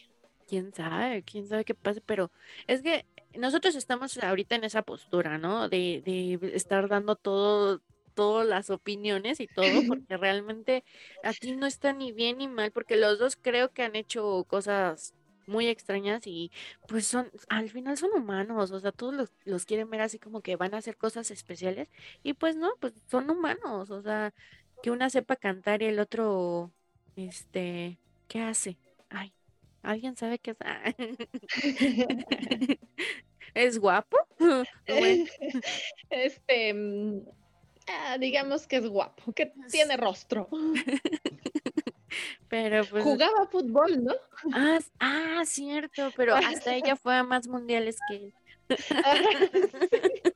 quién 0.53 0.71
sabe, 0.71 1.23
quién 1.23 1.47
sabe 1.47 1.65
qué 1.65 1.73
pasa, 1.73 1.99
pero 2.05 2.31
es 2.67 2.83
que 2.83 3.05
nosotros 3.35 3.75
estamos 3.75 4.17
ahorita 4.17 4.55
en 4.55 4.63
esa 4.63 4.83
postura, 4.83 5.39
¿no? 5.39 5.67
De, 5.67 6.03
de 6.05 6.55
estar 6.55 6.87
dando 6.87 7.15
todo 7.15 7.81
todas 8.13 8.47
las 8.47 8.69
opiniones 8.69 9.39
y 9.39 9.47
todo, 9.47 9.63
porque 9.87 10.17
realmente 10.17 10.83
aquí 11.23 11.53
no 11.55 11.65
está 11.65 11.93
ni 11.93 12.11
bien 12.11 12.37
ni 12.39 12.47
mal, 12.47 12.71
porque 12.71 12.95
los 12.97 13.19
dos 13.19 13.35
creo 13.35 13.71
que 13.71 13.83
han 13.83 13.95
hecho 13.95 14.45
cosas 14.47 15.13
muy 15.47 15.67
extrañas 15.67 16.25
y 16.25 16.51
pues 16.87 17.05
son, 17.05 17.31
al 17.49 17.69
final 17.69 17.97
son 17.97 18.11
humanos, 18.13 18.71
o 18.71 18.79
sea, 18.79 18.91
todos 18.91 19.13
los, 19.13 19.33
los 19.45 19.65
quieren 19.65 19.89
ver 19.89 20.01
así 20.01 20.19
como 20.19 20.41
que 20.41 20.55
van 20.55 20.73
a 20.73 20.77
hacer 20.77 20.97
cosas 20.97 21.31
especiales 21.31 21.89
y 22.23 22.33
pues 22.33 22.55
no, 22.55 22.71
pues 22.79 22.93
son 23.09 23.29
humanos, 23.29 23.91
o 23.91 24.01
sea, 24.01 24.33
que 24.81 24.91
una 24.91 25.09
sepa 25.09 25.35
cantar 25.35 25.81
y 25.81 25.85
el 25.85 25.99
otro, 25.99 26.71
este, 27.15 27.99
¿qué 28.27 28.41
hace? 28.41 28.77
Ay, 29.09 29.33
¿alguien 29.81 30.15
sabe 30.17 30.39
qué 30.39 30.55
hace? 30.59 31.17
¿Es 33.53 33.77
guapo? 33.79 34.17
Este, 36.09 36.73
mm, 36.73 37.21
ah, 37.87 38.17
digamos 38.17 38.67
que 38.67 38.77
es 38.77 38.87
guapo, 38.87 39.33
que 39.33 39.53
tiene 39.71 39.97
rostro. 39.97 40.47
Pero 42.49 42.85
pues. 42.85 43.03
Jugaba 43.03 43.47
fútbol, 43.47 44.03
¿no? 44.03 44.13
Ah, 44.53 44.79
ah, 44.99 45.41
cierto, 45.45 46.11
pero 46.15 46.35
hasta 46.35 46.75
ella 46.75 46.95
fue 46.95 47.15
a 47.15 47.23
más 47.23 47.47
mundiales 47.47 47.97
que 48.07 48.15
él. 48.15 48.33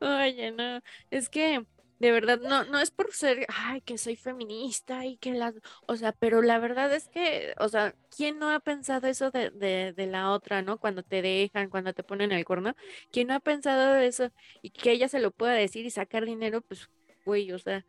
Oye, 0.00 0.52
no, 0.52 0.82
es 1.10 1.30
que 1.30 1.64
de 1.98 2.12
verdad, 2.12 2.40
no, 2.40 2.64
no 2.64 2.78
es 2.78 2.90
por 2.90 3.12
ser, 3.12 3.46
ay, 3.48 3.80
que 3.80 3.98
soy 3.98 4.14
feminista 4.14 5.04
y 5.04 5.16
que 5.16 5.32
las, 5.32 5.54
o 5.86 5.96
sea, 5.96 6.12
pero 6.12 6.42
la 6.42 6.58
verdad 6.58 6.94
es 6.94 7.08
que, 7.08 7.54
o 7.58 7.68
sea, 7.68 7.94
¿quién 8.14 8.38
no 8.38 8.50
ha 8.50 8.60
pensado 8.60 9.08
eso 9.08 9.30
de, 9.30 9.50
de, 9.50 9.92
de 9.92 10.06
la 10.06 10.30
otra, 10.30 10.62
no? 10.62 10.78
Cuando 10.78 11.02
te 11.02 11.22
dejan, 11.22 11.70
cuando 11.70 11.92
te 11.92 12.04
ponen 12.04 12.30
el 12.30 12.44
cuerno, 12.44 12.76
¿quién 13.10 13.28
no 13.28 13.34
ha 13.34 13.40
pensado 13.40 13.96
eso? 13.96 14.30
Y 14.62 14.70
que 14.70 14.92
ella 14.92 15.08
se 15.08 15.18
lo 15.18 15.32
pueda 15.32 15.52
decir 15.52 15.86
y 15.86 15.90
sacar 15.90 16.24
dinero, 16.24 16.60
pues, 16.60 16.88
güey, 17.24 17.50
o 17.52 17.58
sea. 17.58 17.84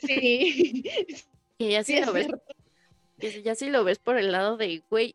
Sí. 0.00 0.84
y 1.58 1.70
ya 1.70 1.82
sí, 1.82 2.00
lo 2.00 2.12
ves, 2.12 2.28
ya 3.42 3.54
sí 3.56 3.68
lo 3.68 3.82
ves 3.82 3.98
por 3.98 4.16
el 4.16 4.30
lado 4.30 4.56
de, 4.56 4.82
güey, 4.90 5.14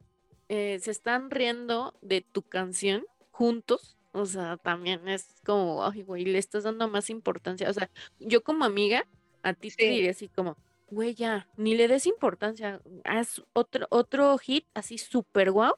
eh, 0.50 0.79
se 0.82 0.91
están 0.91 1.29
riendo 1.29 1.98
de 2.01 2.22
tu 2.22 2.41
canción 2.41 3.06
juntos 3.32 3.97
o 4.18 4.26
sea, 4.26 4.58
también 4.58 5.08
es 5.08 5.28
como, 5.46 5.86
ay, 5.86 6.02
güey, 6.02 6.26
le 6.26 6.40
estás 6.40 6.64
dando 6.64 6.88
más 6.88 7.10
importancia. 7.10 7.70
O 7.70 7.74
sea, 7.74 7.90
yo 8.20 8.44
como 8.44 8.66
amiga, 8.66 9.06
a 9.44 9.54
ti 9.54 9.70
te 9.72 9.86
diría 9.86 10.12
así 10.12 10.28
como, 10.28 10.58
güey, 10.90 11.14
ya, 11.14 11.48
ni 11.56 11.76
le 11.76 11.88
des 11.88 12.08
importancia. 12.08 12.82
Haz 13.04 13.44
otro, 13.54 13.88
otro 13.90 14.38
hit 14.38 14.66
así 14.74 14.98
súper 14.98 15.52
guau 15.52 15.76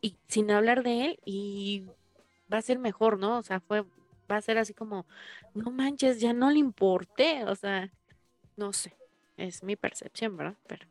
y 0.00 0.16
sin 0.28 0.50
hablar 0.50 0.82
de 0.82 1.04
él 1.04 1.20
y 1.24 1.84
va 2.52 2.58
a 2.58 2.62
ser 2.62 2.78
mejor, 2.78 3.18
¿no? 3.18 3.38
O 3.38 3.42
sea, 3.42 3.60
fue, 3.60 3.82
va 4.30 4.36
a 4.36 4.42
ser 4.42 4.58
así 4.58 4.74
como, 4.74 5.06
no 5.54 5.70
manches, 5.70 6.20
ya 6.20 6.32
no 6.32 6.50
le 6.50 6.58
importé. 6.58 7.44
O 7.44 7.54
sea, 7.54 7.90
no 8.56 8.72
sé, 8.72 8.96
es 9.36 9.62
mi 9.62 9.76
percepción, 9.76 10.36
¿verdad? 10.36 10.56
Pero. 10.66 10.86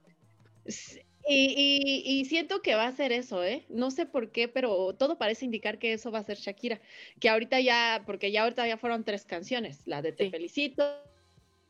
Y, 1.28 2.26
siento 2.28 2.62
que 2.62 2.76
va 2.76 2.88
a 2.88 2.92
ser 2.92 3.12
eso, 3.12 3.44
¿eh? 3.44 3.66
No 3.70 3.92
sé 3.92 4.06
por 4.06 4.32
qué, 4.32 4.48
pero 4.48 4.94
todo 4.94 5.18
parece 5.18 5.46
indicar 5.46 5.80
que 5.80 5.94
eso 5.94 6.12
va 6.12 6.20
a 6.20 6.24
ser 6.24 6.38
Shakira. 6.38 6.82
Que 7.20 7.30
ahorita 7.30 7.60
ya, 7.60 8.04
porque 8.06 8.32
ya 8.32 8.44
ahorita 8.44 8.68
ya 8.68 8.78
fueron 8.78 9.04
tres 9.04 9.26
canciones, 9.26 9.82
la 9.86 10.02
de 10.02 10.12
Te 10.12 10.30
Felicito, 10.30 10.84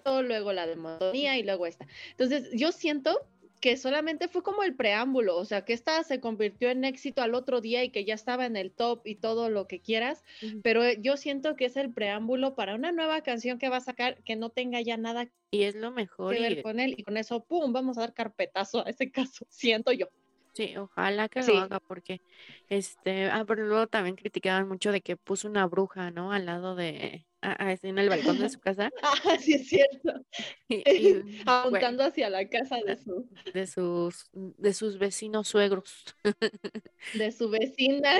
luego 0.06 0.54
la 0.54 0.68
de 0.68 0.76
Monotonía 0.76 1.38
y 1.38 1.44
luego 1.44 1.66
esta. 1.66 1.88
Entonces, 2.12 2.50
yo 2.54 2.72
siento 2.72 3.28
que 3.64 3.78
solamente 3.78 4.28
fue 4.28 4.44
como 4.44 4.64
el 4.64 4.76
preámbulo, 4.76 5.38
o 5.38 5.46
sea, 5.46 5.64
que 5.64 5.72
esta 5.72 6.04
se 6.04 6.20
convirtió 6.20 6.70
en 6.70 6.84
éxito 6.84 7.22
al 7.22 7.34
otro 7.34 7.62
día 7.62 7.82
y 7.82 7.92
que 7.92 8.04
ya 8.04 8.14
estaba 8.14 8.46
en 8.46 8.58
el 8.58 8.74
top 8.74 9.08
y 9.08 9.16
todo 9.16 9.50
lo 9.50 9.70
que 9.70 9.80
quieras, 9.80 10.22
pero 10.64 10.84
eh, 10.84 10.98
yo 11.00 11.16
siento 11.16 11.56
que 11.56 11.64
es 11.64 11.78
el 11.78 11.90
preámbulo 11.90 12.56
para 12.56 12.76
una 12.76 12.92
nueva 12.92 13.22
canción 13.22 13.60
que 13.60 13.70
va 13.70 13.78
a 13.78 13.80
sacar 13.80 14.22
que 14.24 14.36
no 14.36 14.50
tenga 14.50 14.82
ya 14.82 14.98
nada 14.98 15.30
y 15.50 15.64
es 15.64 15.76
lo 15.76 15.92
mejor 15.92 16.36
que 16.36 16.42
ver 16.42 16.62
con 16.62 16.82
él 16.82 16.96
y 16.98 17.04
con 17.04 17.16
eso, 17.16 17.46
¡pum!, 17.46 17.72
vamos 17.72 17.98
a 17.98 18.02
dar 18.02 18.14
carpetazo 18.14 18.86
a 18.86 18.90
ese 18.90 19.10
caso, 19.10 19.46
siento 19.50 19.94
yo. 19.94 20.08
Sí, 20.52 20.76
ojalá 20.76 21.30
que 21.30 21.42
lo 21.42 21.58
haga 21.58 21.80
porque, 21.80 22.20
este, 22.68 23.28
ah, 23.28 23.46
pero 23.48 23.66
luego 23.66 23.88
también 23.88 24.18
criticaban 24.18 24.68
mucho 24.68 24.92
de 24.92 25.00
que 25.00 25.16
puso 25.16 25.48
una 25.48 25.68
bruja, 25.68 26.12
¿no? 26.12 26.34
Al 26.34 26.48
lado 26.48 26.76
de, 26.76 27.26
en 27.44 27.98
el 27.98 28.10
balcón 28.10 28.40
de 28.40 28.50
su 28.50 28.60
casa. 28.60 28.90
Ah, 29.04 29.38
sí 29.40 29.54
es 29.54 29.68
cierto. 29.68 30.26
Apuntando 31.46 32.04
hacia 32.04 32.30
la 32.30 32.48
casa 32.48 32.78
de 32.86 32.98
su... 32.98 33.30
De 33.54 33.68
sus, 33.68 34.30
de 34.34 34.74
sus 34.74 34.98
vecinos 34.98 35.48
suegros. 35.48 36.16
De 37.14 37.32
su 37.32 37.50
vecina. 37.50 38.12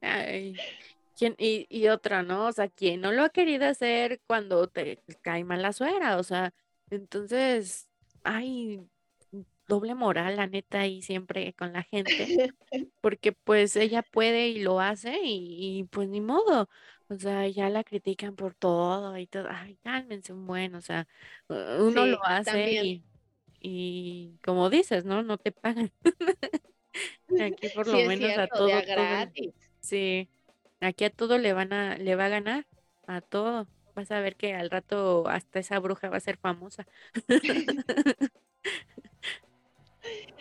Ay. 0.00 0.56
¿Quién, 1.16 1.34
y, 1.38 1.66
y 1.70 1.88
otra, 1.88 2.22
¿no? 2.22 2.46
O 2.46 2.52
sea, 2.52 2.68
¿quién 2.68 3.00
no 3.00 3.12
lo 3.12 3.22
ha 3.22 3.30
querido 3.30 3.66
hacer 3.66 4.20
cuando 4.26 4.68
te 4.68 5.02
cae 5.22 5.44
mal 5.44 5.62
la 5.62 5.72
suegra? 5.72 6.18
O 6.18 6.22
sea, 6.22 6.52
entonces, 6.90 7.88
ay, 8.22 8.86
doble 9.66 9.94
moral, 9.94 10.36
la 10.36 10.46
neta, 10.46 10.80
ahí 10.80 11.02
siempre 11.02 11.52
con 11.54 11.72
la 11.72 11.82
gente, 11.82 12.52
porque 13.00 13.32
pues 13.32 13.76
ella 13.76 14.02
puede 14.02 14.48
y 14.48 14.60
lo 14.60 14.80
hace 14.80 15.18
y, 15.22 15.84
pues 15.90 16.08
ni 16.08 16.20
modo, 16.20 16.68
o 17.08 17.16
sea, 17.16 17.46
ya 17.48 17.68
la 17.70 17.84
critican 17.84 18.36
por 18.36 18.54
todo 18.54 19.16
y 19.16 19.26
todo, 19.26 19.46
ay, 19.50 19.76
cálmense 19.82 20.32
un 20.32 20.46
buen, 20.46 20.74
o 20.74 20.80
sea, 20.80 21.06
uno 21.48 22.06
lo 22.06 22.24
hace 22.24 22.84
y, 22.84 23.04
y, 23.60 24.38
como 24.44 24.70
dices, 24.70 25.04
¿no? 25.04 25.22
No 25.22 25.38
te 25.38 25.52
pagan. 25.52 25.92
Aquí 27.40 27.68
por 27.74 27.86
lo 27.86 27.98
menos 28.06 28.36
a 28.38 28.46
todo, 28.46 28.70
sí, 29.80 30.28
aquí 30.80 31.04
a 31.04 31.10
todo 31.10 31.38
le 31.38 31.52
van 31.52 31.72
a, 31.72 31.96
le 31.96 32.14
va 32.16 32.26
a 32.26 32.30
ganar, 32.30 32.66
a 33.06 33.20
todo. 33.20 33.66
Vas 33.94 34.10
a 34.10 34.20
ver 34.20 34.36
que 34.36 34.54
al 34.54 34.70
rato 34.70 35.26
hasta 35.26 35.58
esa 35.58 35.78
bruja 35.78 36.10
va 36.10 36.18
a 36.18 36.20
ser 36.20 36.36
famosa. 36.36 36.86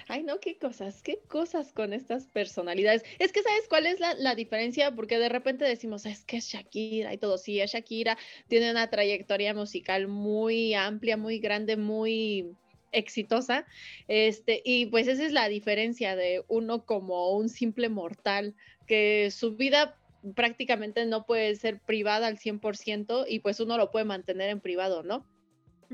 Ay, 0.07 0.21
no, 0.21 0.39
qué 0.39 0.57
cosas, 0.57 1.01
qué 1.01 1.19
cosas 1.27 1.71
con 1.74 1.91
estas 1.91 2.27
personalidades. 2.27 3.03
Es 3.17 3.31
que, 3.31 3.41
¿sabes 3.41 3.67
cuál 3.67 3.88
es 3.88 4.00
la, 4.00 4.35
diferencia? 4.35 4.93
Porque 4.93 5.17
de 5.17 5.29
repente 5.29 5.65
decimos, 5.65 6.05
es 6.05 6.24
que 6.25 6.38
es 6.38 6.45
Shakira 6.45 7.12
y 7.13 7.17
todo. 7.17 7.39
Sí, 7.39 7.59
es 7.59 7.71
Shakira, 7.71 8.17
tiene 8.47 8.69
una 8.69 8.89
trayectoria 8.91 9.55
musical 9.55 10.07
muy 10.07 10.75
amplia, 10.75 11.17
muy 11.17 11.39
grande, 11.39 11.75
muy 11.75 12.55
exitosa. 12.91 13.65
Este, 14.07 14.62
y 14.63 14.85
pues 14.88 15.07
esa 15.07 15.25
es 15.25 15.31
la 15.31 15.50
diferencia 15.50 16.15
de 16.15 16.43
uno 16.47 16.85
como 16.85 17.31
un 17.31 17.50
simple 17.50 17.89
mortal, 17.89 18.53
que 18.85 19.31
su 19.31 19.55
vida 19.55 19.97
prácticamente 20.35 21.05
no 21.05 21.25
puede 21.25 21.55
ser 21.55 21.79
privada 21.79 22.27
al 22.27 22.38
100% 22.38 23.25
y 23.27 23.39
pues 23.39 23.59
uno 23.59 23.77
lo 23.77 23.89
puede 23.89 24.05
mantener 24.05 24.50
en 24.50 24.59
privado, 24.59 25.01
¿no? 25.01 25.25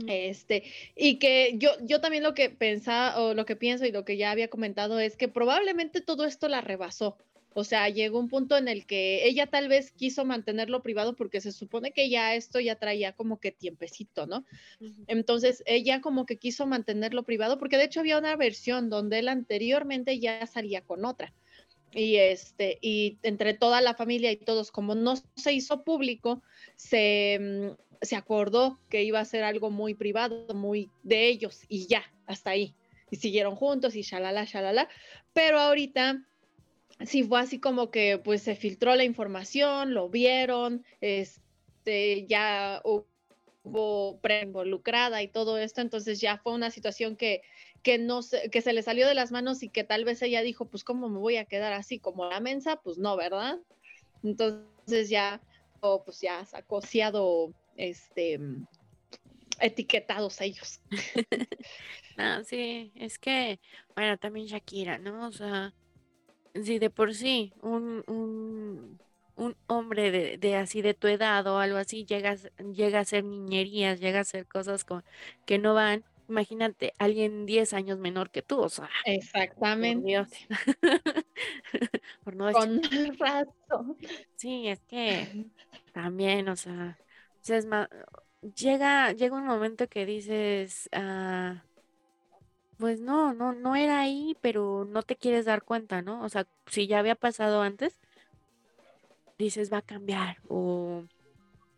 Este, 0.08 0.64
y 0.96 1.20
que 1.20 1.56
yo, 1.58 1.72
yo 1.82 2.02
también 2.02 2.24
lo 2.24 2.34
que 2.34 2.50
pensaba 2.50 3.20
o 3.22 3.34
lo 3.34 3.46
que 3.46 3.56
pienso 3.56 3.86
y 3.86 3.92
lo 3.92 4.06
que 4.06 4.18
ya 4.18 4.32
había 4.32 4.50
comentado 4.50 5.00
es 5.00 5.18
que 5.18 5.28
probablemente 5.28 6.02
todo 6.02 6.26
esto 6.26 6.48
la 6.48 6.62
rebasó. 6.62 7.18
O 7.54 7.66
sea, 7.66 7.90
llegó 7.90 8.18
un 8.20 8.30
punto 8.30 8.56
en 8.56 8.70
el 8.70 8.86
que 8.86 9.28
ella 9.28 9.46
tal 9.46 9.68
vez 9.68 9.92
quiso 9.92 10.24
mantenerlo 10.24 10.82
privado 10.82 11.16
porque 11.18 11.42
se 11.42 11.52
supone 11.52 11.92
que 11.92 12.10
ya 12.10 12.34
esto 12.34 12.62
ya 12.62 12.76
traía 12.76 13.12
como 13.12 13.42
que 13.42 13.52
tiempecito, 13.52 14.26
¿no? 14.26 14.46
Entonces, 15.08 15.62
ella 15.66 16.00
como 16.00 16.26
que 16.26 16.38
quiso 16.38 16.66
mantenerlo 16.66 17.24
privado 17.24 17.58
porque 17.58 17.78
de 17.78 17.84
hecho 17.84 18.00
había 18.00 18.18
una 18.18 18.38
versión 18.38 18.90
donde 18.90 19.20
él 19.20 19.28
anteriormente 19.28 20.18
ya 20.20 20.48
salía 20.48 20.82
con 20.82 21.04
otra. 21.04 21.34
Y 21.94 22.16
este, 22.16 22.78
y 22.82 23.18
entre 23.22 23.54
toda 23.54 23.82
la 23.82 23.96
familia 23.96 24.32
y 24.32 24.38
todos, 24.38 24.72
como 24.72 24.96
no 24.96 25.16
se 25.36 25.52
hizo 25.52 25.84
público, 25.84 26.42
se, 26.78 27.38
mm, 27.38 27.91
se 28.02 28.16
acordó 28.16 28.80
que 28.90 29.04
iba 29.04 29.20
a 29.20 29.26
ser 29.26 29.44
algo 29.44 29.70
muy 29.70 29.94
privado, 29.94 30.48
muy 30.54 30.90
de 31.04 31.28
ellos 31.28 31.62
y 31.68 31.88
ya, 31.88 32.04
hasta 32.26 32.52
ahí. 32.52 32.76
Y 33.10 33.18
siguieron 33.18 33.56
juntos 33.56 33.96
y 33.96 34.02
shalala, 34.02 34.46
shalala. 34.46 34.90
Pero 35.34 35.60
ahorita 35.60 36.26
sí 37.06 37.24
fue 37.24 37.40
así 37.40 37.60
como 37.60 37.92
que 37.92 38.18
pues 38.18 38.42
se 38.42 38.56
filtró 38.56 38.96
la 38.96 39.04
información, 39.04 39.94
lo 39.94 40.10
vieron, 40.10 40.84
este, 41.00 42.26
ya 42.28 42.82
hubo 42.84 44.20
pre-involucrada 44.22 45.22
y 45.22 45.28
todo 45.28 45.58
esto, 45.58 45.82
entonces 45.82 46.20
ya 46.20 46.38
fue 46.38 46.54
una 46.54 46.72
situación 46.72 47.16
que, 47.16 47.42
que, 47.84 47.98
no 47.98 48.22
se, 48.22 48.50
que 48.50 48.62
se 48.62 48.74
le 48.74 48.84
salió 48.84 49.08
de 49.08 49.14
las 49.14 49.32
manos 49.32 49.64
y 49.64 49.70
que 49.70 49.84
tal 49.84 50.06
vez 50.06 50.22
ella 50.22 50.42
dijo, 50.42 50.66
pues 50.66 50.84
cómo 50.84 51.10
me 51.10 51.20
voy 51.20 51.38
a 51.38 51.46
quedar 51.46 51.74
así 51.74 52.00
como 52.00 52.26
la 52.26 52.40
mensa, 52.40 52.78
pues 52.78 52.98
no, 52.98 53.16
¿verdad? 53.16 53.60
Entonces 54.24 55.10
ya, 55.10 55.42
pues 56.06 56.22
ya 56.22 56.46
sacociado 56.46 57.54
este, 57.78 58.40
etiquetados 59.60 60.42
ellos. 60.42 60.82
ah, 62.18 62.42
sí, 62.46 62.92
es 62.96 63.20
que, 63.20 63.60
bueno, 63.96 64.18
también 64.18 64.48
Shakira, 64.48 64.98
¿no? 64.98 65.28
O 65.28 65.32
sea, 65.32 65.74
si 66.54 66.80
de 66.80 66.90
por 66.90 67.14
sí 67.14 67.54
un, 67.62 68.04
un, 68.08 69.00
un 69.36 69.56
hombre 69.68 70.12
de, 70.12 70.38
de, 70.38 70.56
así 70.56 70.82
de 70.82 70.94
tu 70.94 71.08
edad 71.08 71.46
o 71.48 71.60
algo 71.60 71.78
así 71.78 72.06
llega, 72.06 72.36
llega 72.74 73.00
a 73.00 73.02
hacer 73.02 73.24
niñerías, 73.24 74.00
llega 74.00 74.20
a 74.20 74.22
hacer 74.22 74.48
cosas 74.48 74.84
con, 74.84 75.04
que 75.46 75.58
no 75.58 75.74
van, 75.74 76.04
imagínate, 76.32 76.94
alguien 76.98 77.46
10 77.46 77.74
años 77.74 78.00
menor 78.00 78.32
que 78.32 78.42
tú, 78.42 78.60
o 78.60 78.70
sea. 78.70 78.90
Exactamente. 79.06 80.26
Por, 82.24 82.36
no 82.36 82.52
Con 82.52 82.82
razón. 83.20 83.98
Sí, 84.36 84.68
es 84.68 84.80
que 84.82 85.48
también, 85.92 86.48
o 86.50 86.56
sea, 86.56 86.98
es 87.48 87.66
más, 87.66 87.88
llega, 88.56 89.12
llega 89.12 89.36
un 89.36 89.46
momento 89.46 89.88
que 89.88 90.06
dices, 90.06 90.90
ah, 90.94 91.64
pues 92.78 93.00
no, 93.00 93.34
no, 93.34 93.54
no 93.54 93.76
era 93.76 94.00
ahí, 94.00 94.36
pero 94.42 94.86
no 94.86 95.04
te 95.04 95.16
quieres 95.16 95.46
dar 95.46 95.64
cuenta, 95.64 96.02
¿no? 96.02 96.24
O 96.24 96.30
sea, 96.30 96.48
si 96.68 96.88
ya 96.88 97.00
había 97.00 97.16
pasado 97.16 97.62
antes, 97.62 98.00
dices 99.38 99.72
va 99.72 99.78
a 99.78 99.82
cambiar 99.82 100.38
o 100.48 101.04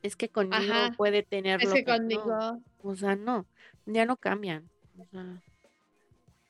es 0.02 0.16
que 0.18 0.30
conmigo 0.30 0.74
puede 0.98 1.24
tenerlo. 1.24 1.68
Es 1.68 1.74
que 1.74 1.86
conmigo. 1.86 2.62
O 2.84 2.96
sea, 2.96 3.16
no, 3.16 3.46
ya 3.86 4.06
no 4.06 4.18
cambian. 4.18 4.70
O 4.98 5.06
sea, 5.06 5.42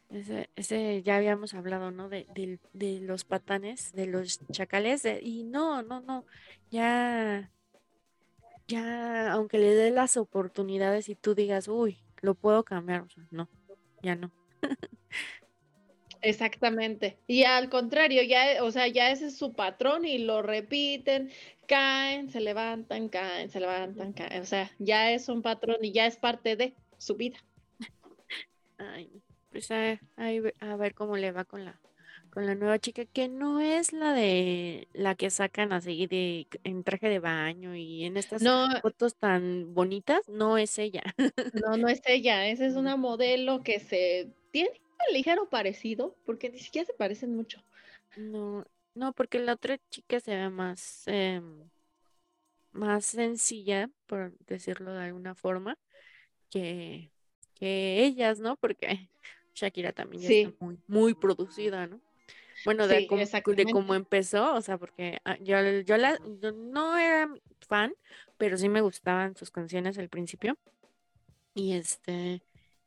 ese, 0.09 0.49
ese 0.55 1.01
ya 1.03 1.15
habíamos 1.15 1.53
hablado, 1.53 1.91
¿no? 1.91 2.09
De, 2.09 2.27
de, 2.73 2.99
los 2.99 3.25
patanes, 3.25 3.93
de 3.93 4.07
los 4.07 4.39
chacales, 4.51 5.07
y 5.21 5.43
no, 5.43 5.81
no, 5.83 6.01
no, 6.01 6.25
ya, 6.69 7.51
ya, 8.67 9.31
aunque 9.31 9.57
le 9.57 9.75
dé 9.75 9.91
las 9.91 10.17
oportunidades 10.17 11.09
y 11.09 11.15
tú 11.15 11.35
digas, 11.35 11.67
uy, 11.67 11.99
lo 12.21 12.35
puedo 12.35 12.63
cambiar, 12.63 13.01
o 13.01 13.09
sea, 13.09 13.23
no, 13.31 13.49
ya 14.01 14.15
no. 14.15 14.31
Exactamente. 16.21 17.17
Y 17.27 17.43
al 17.43 17.69
contrario, 17.69 18.23
ya, 18.23 18.63
o 18.63 18.71
sea, 18.71 18.87
ya 18.87 19.11
ese 19.11 19.27
es 19.27 19.37
su 19.37 19.53
patrón 19.53 20.05
y 20.05 20.19
lo 20.19 20.41
repiten, 20.41 21.29
caen, 21.67 22.29
se 22.29 22.39
levantan, 22.39 23.09
caen, 23.09 23.49
se 23.49 23.59
levantan, 23.59 24.13
caen. 24.13 24.41
O 24.41 24.45
sea, 24.45 24.71
ya 24.79 25.11
es 25.11 25.27
un 25.27 25.41
patrón 25.41 25.77
y 25.81 25.91
ya 25.91 26.05
es 26.05 26.15
parte 26.15 26.55
de 26.55 26.75
su 26.97 27.15
vida. 27.15 27.43
Ay, 28.77 29.21
pues 29.51 29.69
a, 29.71 29.99
a 30.15 30.75
ver 30.77 30.93
cómo 30.93 31.17
le 31.17 31.33
va 31.33 31.43
con 31.43 31.65
la 31.65 31.77
con 32.33 32.47
la 32.47 32.55
nueva 32.55 32.79
chica 32.79 33.05
que 33.05 33.29
no 33.29 33.61
es 33.61 33.93
la 33.93 34.11
de 34.11 34.87
la 34.93 35.13
que 35.13 35.29
sacan 35.29 35.71
así 35.71 36.07
de 36.07 36.47
en 36.63 36.83
traje 36.83 37.07
de 37.07 37.19
baño 37.19 37.75
y 37.75 38.05
en 38.05 38.17
estas 38.17 38.41
fotos 38.81 39.15
tan 39.15 39.75
bonitas, 39.75 40.27
no 40.27 40.57
es 40.57 40.79
ella. 40.79 41.03
No, 41.63 41.77
no 41.77 41.87
es 41.87 42.01
ella, 42.05 42.47
esa 42.47 42.65
es 42.65 42.73
una 42.73 42.95
modelo 42.97 43.61
que 43.61 43.79
se 43.79 44.33
tiene 44.49 44.71
un 44.71 45.13
ligero 45.13 45.47
parecido, 45.47 46.15
porque 46.25 46.49
ni 46.49 46.57
siquiera 46.57 46.87
se 46.87 46.93
parecen 46.93 47.35
mucho. 47.35 47.63
No, 48.17 48.65
no, 48.95 49.13
porque 49.13 49.37
la 49.37 49.53
otra 49.53 49.77
chica 49.91 50.19
se 50.19 50.35
ve 50.35 50.49
más 50.49 51.03
em, 51.05 51.69
más 52.71 53.05
sencilla, 53.05 53.91
por 54.07 54.35
decirlo 54.47 54.91
de 54.93 55.03
alguna 55.03 55.35
forma, 55.35 55.77
que, 56.49 57.11
que 57.53 58.03
ellas, 58.03 58.39
¿no? 58.39 58.55
Porque 58.55 59.07
Shakira 59.53 59.91
también 59.91 60.23
ya 60.23 60.29
está 60.29 60.65
muy, 60.65 60.79
muy 60.87 61.13
producida, 61.13 61.85
¿no? 61.85 62.01
Bueno, 62.65 62.87
de, 62.87 63.07
cómo, 63.07 63.21
de 63.21 63.65
cómo 63.65 63.95
empezó, 63.95 64.55
o 64.55 64.61
sea, 64.61 64.77
porque 64.77 65.19
ah, 65.25 65.35
yo, 65.41 65.57
yo, 65.81 65.97
la, 65.97 66.17
no 66.55 66.97
era 66.97 67.29
fan, 67.67 67.93
pero 68.37 68.55
sí 68.57 68.69
me 68.69 68.79
gustaban 68.81 69.35
sus 69.35 69.51
canciones 69.51 69.97
al 69.97 70.07
principio. 70.09 70.57
Y 71.53 71.73
este, 71.73 72.41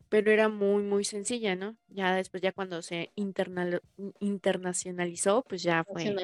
pero 0.08 0.30
era 0.30 0.48
muy, 0.48 0.82
muy 0.82 1.04
sencilla, 1.04 1.54
¿no? 1.56 1.76
Ya 1.88 2.14
después, 2.14 2.42
ya 2.42 2.52
cuando 2.52 2.80
se 2.82 3.12
internacionalizó, 3.14 5.42
pues 5.42 5.62
ya 5.62 5.84
fue, 5.84 6.14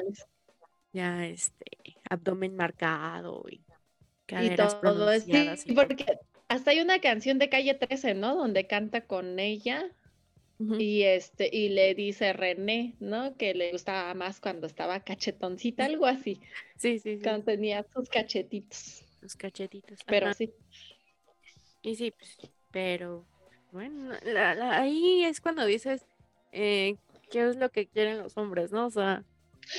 ya 0.91 1.25
este, 1.25 1.97
abdomen 2.09 2.55
marcado 2.55 3.45
y 3.49 3.63
caderas 4.25 4.77
y 4.77 4.81
todo, 4.81 5.19
sí, 5.19 5.73
porque 5.73 6.19
hasta 6.47 6.71
hay 6.71 6.79
una 6.81 6.99
canción 6.99 7.39
de 7.39 7.49
Calle 7.49 7.73
13, 7.73 8.13
¿no? 8.15 8.35
Donde 8.35 8.67
canta 8.67 9.01
con 9.01 9.39
ella 9.39 9.89
y 10.79 11.03
este, 11.03 11.49
y 11.51 11.69
le 11.69 11.95
dice 11.95 12.33
René, 12.33 12.95
¿no? 12.99 13.35
Que 13.37 13.53
le 13.53 13.71
gustaba 13.71 14.13
más 14.13 14.39
cuando 14.39 14.67
estaba 14.67 14.99
cachetoncita, 15.01 15.85
algo 15.85 16.05
así. 16.05 16.39
Sí, 16.77 16.99
sí, 16.99 17.19
Cuando 17.21 17.45
tenía 17.45 17.85
sus 17.93 18.09
cachetitos. 18.09 19.03
Sus 19.21 19.35
cachetitos. 19.35 19.99
Pero 20.05 20.33
sí. 20.33 20.51
Y 21.81 21.95
sí, 21.95 22.11
pues, 22.11 22.37
pero 22.71 23.25
bueno, 23.71 24.13
ahí 24.71 25.23
es 25.23 25.41
cuando 25.41 25.65
dices 25.65 26.05
eh, 26.51 26.95
qué 27.31 27.47
es 27.47 27.57
lo 27.57 27.69
que 27.69 27.87
quieren 27.87 28.19
los 28.19 28.37
hombres, 28.37 28.71
¿no? 28.71 28.87
O 28.87 28.91
sea, 28.91 29.23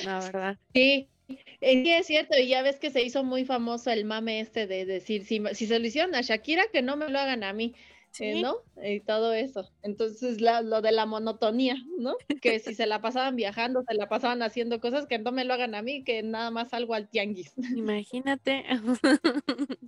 la 0.03 0.19
verdad. 0.19 0.57
Sí, 0.73 1.09
Sí, 1.27 1.89
es 1.89 2.05
cierto, 2.05 2.37
y 2.37 2.47
ya 2.47 2.61
ves 2.61 2.77
que 2.77 2.91
se 2.91 3.01
hizo 3.01 3.23
muy 3.23 3.45
famoso 3.45 3.89
el 3.89 4.05
mame 4.05 4.39
este 4.39 4.67
de 4.67 4.85
decir, 4.85 5.25
si, 5.25 5.41
si 5.53 5.65
se 5.65 5.79
lo 5.79 5.87
hicieron 5.87 6.13
a 6.13 6.21
Shakira, 6.21 6.67
que 6.71 6.81
no 6.81 6.97
me 6.97 7.09
lo 7.09 7.19
hagan 7.19 7.43
a 7.43 7.53
mí. 7.53 7.73
Eh, 8.19 8.41
¿no? 8.41 8.57
Y 8.83 8.99
todo 9.01 9.33
eso. 9.33 9.69
Entonces, 9.81 10.39
lo 10.41 10.81
de 10.81 10.91
la 10.91 11.05
monotonía, 11.05 11.75
¿no? 11.99 12.15
Que 12.41 12.59
si 12.59 12.73
se 12.73 12.85
la 12.85 13.01
pasaban 13.01 13.35
viajando, 13.35 13.83
se 13.87 13.93
la 13.93 14.07
pasaban 14.07 14.41
haciendo 14.43 14.79
cosas 14.79 15.07
que 15.07 15.19
no 15.19 15.31
me 15.31 15.45
lo 15.45 15.53
hagan 15.53 15.75
a 15.75 15.81
mí, 15.81 16.03
que 16.03 16.23
nada 16.23 16.51
más 16.51 16.69
salgo 16.69 16.93
al 16.93 17.09
tianguis. 17.09 17.53
Imagínate. 17.75 18.65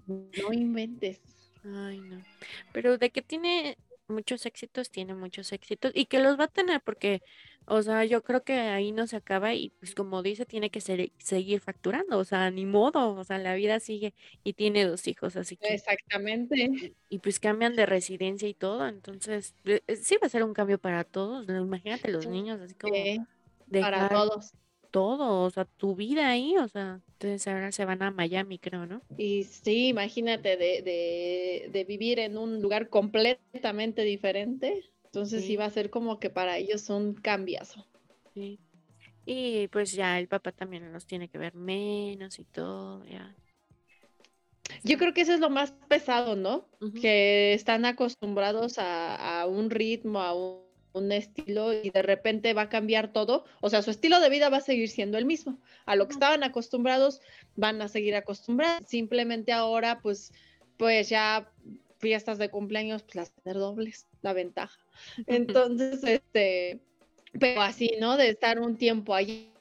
no 0.08 0.54
inventes. 0.54 1.22
Ay, 1.64 2.00
no. 2.02 2.22
Pero 2.72 2.98
de 2.98 3.10
que 3.10 3.22
tiene 3.22 3.78
muchos 4.08 4.46
éxitos, 4.46 4.90
tiene 4.90 5.14
muchos 5.14 5.52
éxitos 5.52 5.92
y 5.94 6.06
que 6.06 6.20
los 6.20 6.40
va 6.40 6.46
a 6.46 6.48
tener 6.48 6.82
porque, 6.82 7.22
o 7.66 7.82
sea, 7.82 8.06
yo 8.06 8.24
creo 8.24 8.44
que 8.44 8.54
ahí 8.54 8.92
no 8.92 9.08
se 9.08 9.16
acaba 9.16 9.54
y 9.54 9.72
pues 9.80 9.96
como 9.96 10.22
dice, 10.24 10.46
tiene 10.46 10.70
que 10.70 10.82
seguir 10.82 11.60
facturando, 11.60 12.18
o 12.18 12.24
sea, 12.24 12.52
ni 12.52 12.66
modo, 12.66 13.16
o 13.16 13.24
sea, 13.24 13.38
la 13.38 13.56
vida 13.56 13.80
sigue 13.80 14.14
y 14.44 14.54
tiene 14.54 14.86
dos 14.86 15.08
hijos, 15.08 15.36
así 15.36 15.58
que... 15.58 15.74
Exactamente. 15.74 16.94
Y, 17.10 17.20
pues 17.20 17.40
cambian 17.40 17.76
de 17.76 17.86
residencia 17.86 18.48
y 18.48 18.54
todo, 18.54 18.88
entonces 18.88 19.56
eh, 19.66 19.82
sí 20.02 20.18
va 20.22 20.28
a 20.28 20.30
ser 20.30 20.44
un 20.44 20.54
cambio 20.54 20.78
para 20.78 21.04
todos, 21.04 21.48
imagínate 21.48 22.12
los 22.12 22.28
niños, 22.28 22.62
así 22.62 22.76
como... 22.76 22.94
para 23.82 24.10
todos 24.10 24.54
todo, 24.92 25.44
o 25.44 25.50
sea, 25.50 25.66
tu 25.66 25.96
vida 25.96 26.30
ahí, 26.30 26.56
o 26.58 26.68
sea, 26.68 27.02
entonces 27.14 27.48
ahora 27.48 27.72
se 27.72 27.86
van 27.86 28.02
a 28.02 28.12
Miami, 28.12 28.60
creo, 28.60 28.86
¿no? 28.86 29.02
Y 29.18 29.44
sí, 29.44 29.88
imagínate 29.88 30.58
de, 30.58 31.70
de, 31.72 31.84
vivir 31.84 32.20
en 32.20 32.38
un 32.38 32.62
lugar 32.62 32.90
completamente 32.90 34.04
diferente, 34.04 34.84
entonces 35.06 35.46
sí. 35.46 35.56
va 35.56 35.66
a 35.66 35.70
ser 35.70 35.90
como 35.90 36.20
que 36.20 36.30
para 36.30 36.58
ellos 36.58 36.90
un 36.90 37.14
cambiazo. 37.14 37.86
Sí. 38.34 38.60
Y 39.26 39.68
pues 39.70 39.92
ya 39.92 40.20
el 40.20 40.28
papá 40.28 40.52
también 40.52 40.92
los 40.94 41.06
tiene 41.06 41.28
que 41.28 41.38
ver 41.38 41.54
menos 41.54 42.40
y 42.40 42.46
todo, 42.46 43.04
ya. 43.06 43.36
Yo 44.84 44.98
creo 44.98 45.14
que 45.14 45.22
eso 45.22 45.34
es 45.34 45.40
lo 45.40 45.50
más 45.50 45.72
pesado, 45.88 46.36
¿no? 46.36 46.68
Que 47.02 47.54
están 47.54 47.86
acostumbrados 47.86 48.78
a, 48.80 49.42
a 49.42 49.48
un 49.48 49.70
ritmo, 49.70 50.22
a 50.22 50.34
un 50.34 50.67
un 50.94 51.12
estilo 51.12 51.74
y 51.74 51.90
de 51.90 52.02
repente 52.02 52.54
va 52.54 52.64
a 52.64 52.70
cambiar 52.70 53.12
todo, 53.14 53.46
o 53.62 53.70
sea, 53.70 53.82
su 53.82 53.92
estilo 53.92 54.20
de 54.20 54.30
vida 54.30 54.50
va 54.50 54.58
a 54.58 54.62
seguir 54.62 54.90
siendo 54.90 55.18
el 55.18 55.26
mismo. 55.26 55.60
A 55.86 55.96
lo 55.96 56.08
que 56.08 56.14
estaban 56.14 56.44
acostumbrados, 56.44 57.22
van 57.56 57.82
a 57.82 57.88
seguir 57.88 58.16
acostumbrados. 58.16 58.88
Simplemente 58.88 59.52
ahora, 59.52 60.00
pues, 60.02 60.32
pues 60.78 61.10
ya 61.10 61.52
fiestas 62.00 62.38
de 62.38 62.50
cumpleaños, 62.50 63.04
pues 63.04 63.16
las 63.16 63.32
tener 63.32 63.58
dobles, 63.58 64.08
la 64.22 64.34
ventaja. 64.34 64.80
Entonces, 65.26 66.04
este, 66.04 66.80
pero 67.40 67.62
así, 67.62 67.92
¿no? 68.00 68.18
De 68.18 68.30
estar 68.30 68.60
un 68.60 68.78
tiempo 68.78 69.14
allí 69.14 69.52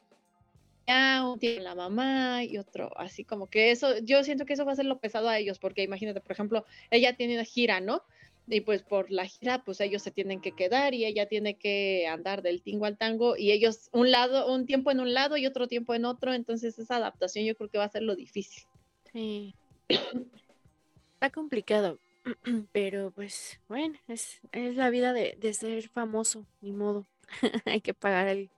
un 1.25 1.39
tiempo 1.39 1.65
la 1.65 1.75
mamá 1.75 2.45
y 2.45 2.59
otro, 2.59 2.97
así 2.97 3.25
como 3.25 3.49
que 3.49 3.71
eso, 3.71 3.99
yo 3.99 4.23
siento 4.23 4.47
que 4.47 4.53
eso 4.53 4.65
va 4.65 4.73
a 4.73 4.77
ser 4.77 4.85
lo 4.85 5.01
pesado 5.01 5.29
a 5.29 5.39
ellos, 5.39 5.59
porque 5.59 5.83
imagínate, 5.83 6.21
por 6.21 6.33
ejemplo, 6.33 6.65
ella 6.91 7.17
tiene 7.17 7.35
una 7.35 7.45
gira, 7.45 7.81
¿no? 7.81 8.05
Y 8.49 8.61
pues 8.61 8.83
por 8.83 9.11
la 9.11 9.27
gira, 9.27 9.65
pues 9.65 9.81
ellos 9.81 10.03
se 10.03 10.11
tienen 10.11 10.41
que 10.41 10.53
quedar 10.53 10.95
y 10.95 11.05
ella 11.05 11.27
tiene 11.27 11.57
que 11.57 12.07
andar 12.07 12.43
del 12.43 12.63
tingo 12.63 12.87
al 12.87 12.97
tango 12.97 13.37
y 13.37 13.51
ellos 13.51 13.89
un 13.93 14.11
lado, 14.11 14.53
un 14.53 14.67
tiempo 14.67 14.91
en 14.91 15.01
un 15.01 15.15
lado 15.15 15.37
y 15.37 15.47
otro 15.47 15.67
tiempo 15.67 15.95
en 15.95 16.05
otro, 16.05 16.33
entonces 16.33 16.79
esa 16.79 16.97
adaptación 16.97 17.45
yo 17.45 17.57
creo 17.57 17.69
que 17.69 17.79
va 17.79 17.85
a 17.85 17.91
ser 17.91 18.03
lo 18.03 18.15
difícil. 18.15 18.65
Sí. 19.13 19.55
Está 19.89 21.31
complicado, 21.31 21.99
pero 22.73 23.11
pues 23.11 23.61
bueno, 23.69 23.99
es, 24.07 24.41
es 24.53 24.77
la 24.77 24.91
vida 24.91 25.13
de, 25.13 25.37
de, 25.41 25.53
ser 25.53 25.89
famoso, 25.89 26.47
ni 26.61 26.73
modo. 26.73 27.07
Hay 27.65 27.81
que 27.81 27.95
pagar 27.95 28.29
el, 28.29 28.51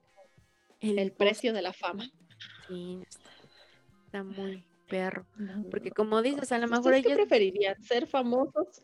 el, 0.81 1.13
precio 1.13 1.55
de 1.55 1.63
la 1.63 1.73
fama. 1.73 2.11
Sí, 2.69 2.99
está, 4.07 4.23
muy 4.23 4.65
perro. 4.87 5.25
Porque 5.71 5.91
como 5.93 6.21
dices, 6.21 6.53
a 6.53 6.59
lo 6.59 6.69
mejor 6.69 6.93
ellos... 6.93 7.15
preferirían? 7.15 7.81
¿Ser 7.83 8.07
famosos 8.07 8.83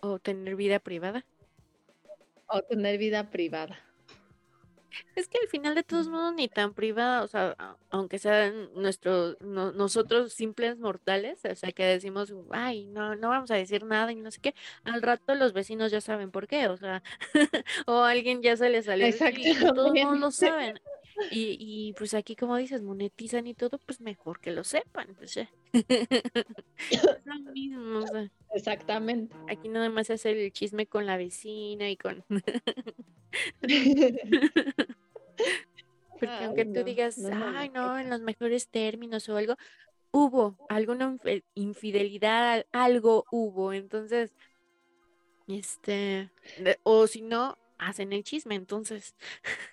o 0.00 0.18
tener 0.18 0.56
vida 0.56 0.78
privada. 0.78 1.24
O 2.46 2.62
tener 2.62 2.98
vida 2.98 3.30
privada. 3.30 3.78
Es 5.14 5.28
que 5.28 5.38
al 5.42 5.48
final 5.48 5.74
de 5.74 5.82
todos 5.82 6.08
modos 6.08 6.34
ni 6.34 6.48
tan 6.48 6.74
privada, 6.74 7.22
o 7.22 7.28
sea, 7.28 7.56
aunque 7.90 8.18
sean 8.18 8.70
nuestros, 8.74 9.40
nosotros 9.40 10.32
simples 10.32 10.78
mortales, 10.78 11.44
o 11.44 11.54
sea, 11.54 11.72
que 11.72 11.84
decimos, 11.84 12.34
ay, 12.50 12.86
no, 12.86 13.14
no 13.16 13.28
vamos 13.28 13.50
a 13.50 13.56
decir 13.56 13.84
nada 13.84 14.12
y 14.12 14.16
no 14.16 14.30
sé 14.30 14.40
qué, 14.40 14.54
al 14.84 15.02
rato 15.02 15.34
los 15.34 15.52
vecinos 15.52 15.92
ya 15.92 16.00
saben 16.00 16.30
por 16.30 16.46
qué, 16.46 16.68
o 16.68 16.76
sea, 16.76 17.02
o 17.86 18.02
alguien 18.02 18.42
ya 18.42 18.56
se 18.56 18.68
le 18.68 18.82
salió, 18.82 19.08
y 19.08 19.54
todos 19.58 20.18
lo 20.18 20.30
saben. 20.30 20.80
Y, 21.30 21.56
y 21.60 21.92
pues 21.94 22.14
aquí, 22.14 22.34
como 22.34 22.56
dices, 22.56 22.82
monetizan 22.82 23.46
y 23.46 23.54
todo, 23.54 23.78
pues 23.78 24.00
mejor 24.00 24.40
que 24.40 24.52
lo 24.52 24.64
sepan. 24.64 25.14
Pues, 25.16 25.36
es 25.72 27.24
lo 27.24 27.52
mismo. 27.52 28.04
Exactamente. 28.52 29.36
Aquí 29.48 29.68
nada 29.68 29.90
más 29.90 30.10
es 30.10 30.26
el 30.26 30.52
chisme 30.52 30.86
con 30.86 31.06
la 31.06 31.16
vecina 31.16 31.88
y 31.88 31.96
con. 31.96 32.24
Porque 36.20 36.44
aunque 36.44 36.66
tú 36.66 36.84
digas, 36.84 37.18
ay, 37.32 37.70
no, 37.70 37.98
en 37.98 38.10
los 38.10 38.20
mejores 38.20 38.68
términos 38.68 39.28
o 39.28 39.36
algo, 39.36 39.56
hubo 40.10 40.56
alguna 40.68 41.16
infidelidad, 41.54 42.66
algo 42.72 43.24
hubo, 43.30 43.72
entonces, 43.72 44.34
este, 45.46 46.30
o 46.82 47.06
si 47.06 47.22
no, 47.22 47.56
hacen 47.78 48.12
el 48.12 48.22
chisme, 48.22 48.54
entonces, 48.54 49.16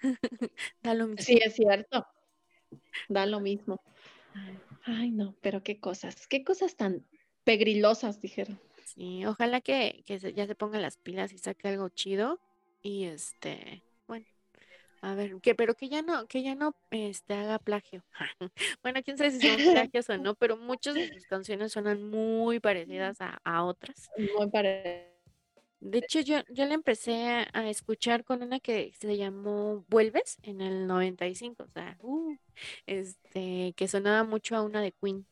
da 0.84 0.94
lo 0.94 1.08
mismo. 1.08 1.24
Sí, 1.24 1.38
es 1.44 1.56
cierto, 1.56 2.08
da 3.10 3.26
lo 3.26 3.42
mismo. 3.42 3.82
Ay, 4.86 5.12
no, 5.12 5.36
pero 5.42 5.64
qué 5.64 5.82
cosas, 5.82 6.28
qué 6.28 6.46
cosas 6.46 6.78
tan 6.78 7.06
pegrilosas, 7.44 8.22
dijeron. 8.22 8.62
Sí, 8.98 9.24
ojalá 9.28 9.62
que, 9.62 10.04
que 10.08 10.18
ya 10.18 10.48
se 10.48 10.56
pongan 10.56 10.82
las 10.82 10.98
pilas 10.98 11.32
y 11.32 11.38
saque 11.38 11.68
algo 11.68 11.88
chido 11.90 12.40
y 12.82 13.04
este, 13.04 13.84
bueno, 14.08 14.26
a 15.02 15.14
ver, 15.14 15.40
que 15.40 15.54
pero 15.54 15.76
que 15.76 15.88
ya 15.88 16.02
no, 16.02 16.26
que 16.26 16.42
ya 16.42 16.56
no 16.56 16.76
este 16.90 17.36
haga 17.36 17.60
plagio. 17.60 18.04
bueno, 18.82 19.02
quién 19.04 19.20
sabe 19.20 19.30
si 19.30 19.40
son 19.40 19.58
plagios 19.92 20.10
o 20.10 20.18
no, 20.18 20.34
pero 20.34 20.58
muchas 20.58 20.96
de 20.96 21.14
sus 21.14 21.28
canciones 21.28 21.74
suenan 21.74 22.10
muy 22.10 22.60
parecidas 22.60 23.18
a, 23.20 23.64
otras. 23.64 24.10
Muy 24.36 24.50
parecidas. 24.50 25.06
De 25.80 26.00
hecho, 26.00 26.22
yo, 26.22 26.38
yo 26.50 26.66
la 26.66 26.74
empecé 26.74 27.46
a, 27.54 27.70
escuchar 27.70 28.24
con 28.24 28.42
una 28.42 28.60
que 28.60 28.94
se 29.00 29.16
llamó 29.16 29.86
Vuelves 29.90 30.40
en 30.42 30.62
el 30.62 30.88
95, 30.88 31.64
o 31.64 31.68
sea, 31.68 31.98
uh, 32.02 32.36
este, 32.88 33.74
que 33.78 33.88
sonaba 33.88 34.24
mucho 34.24 34.56
a 34.56 34.64
una 34.64 34.82
de 34.82 34.92
Queen. 34.92 35.28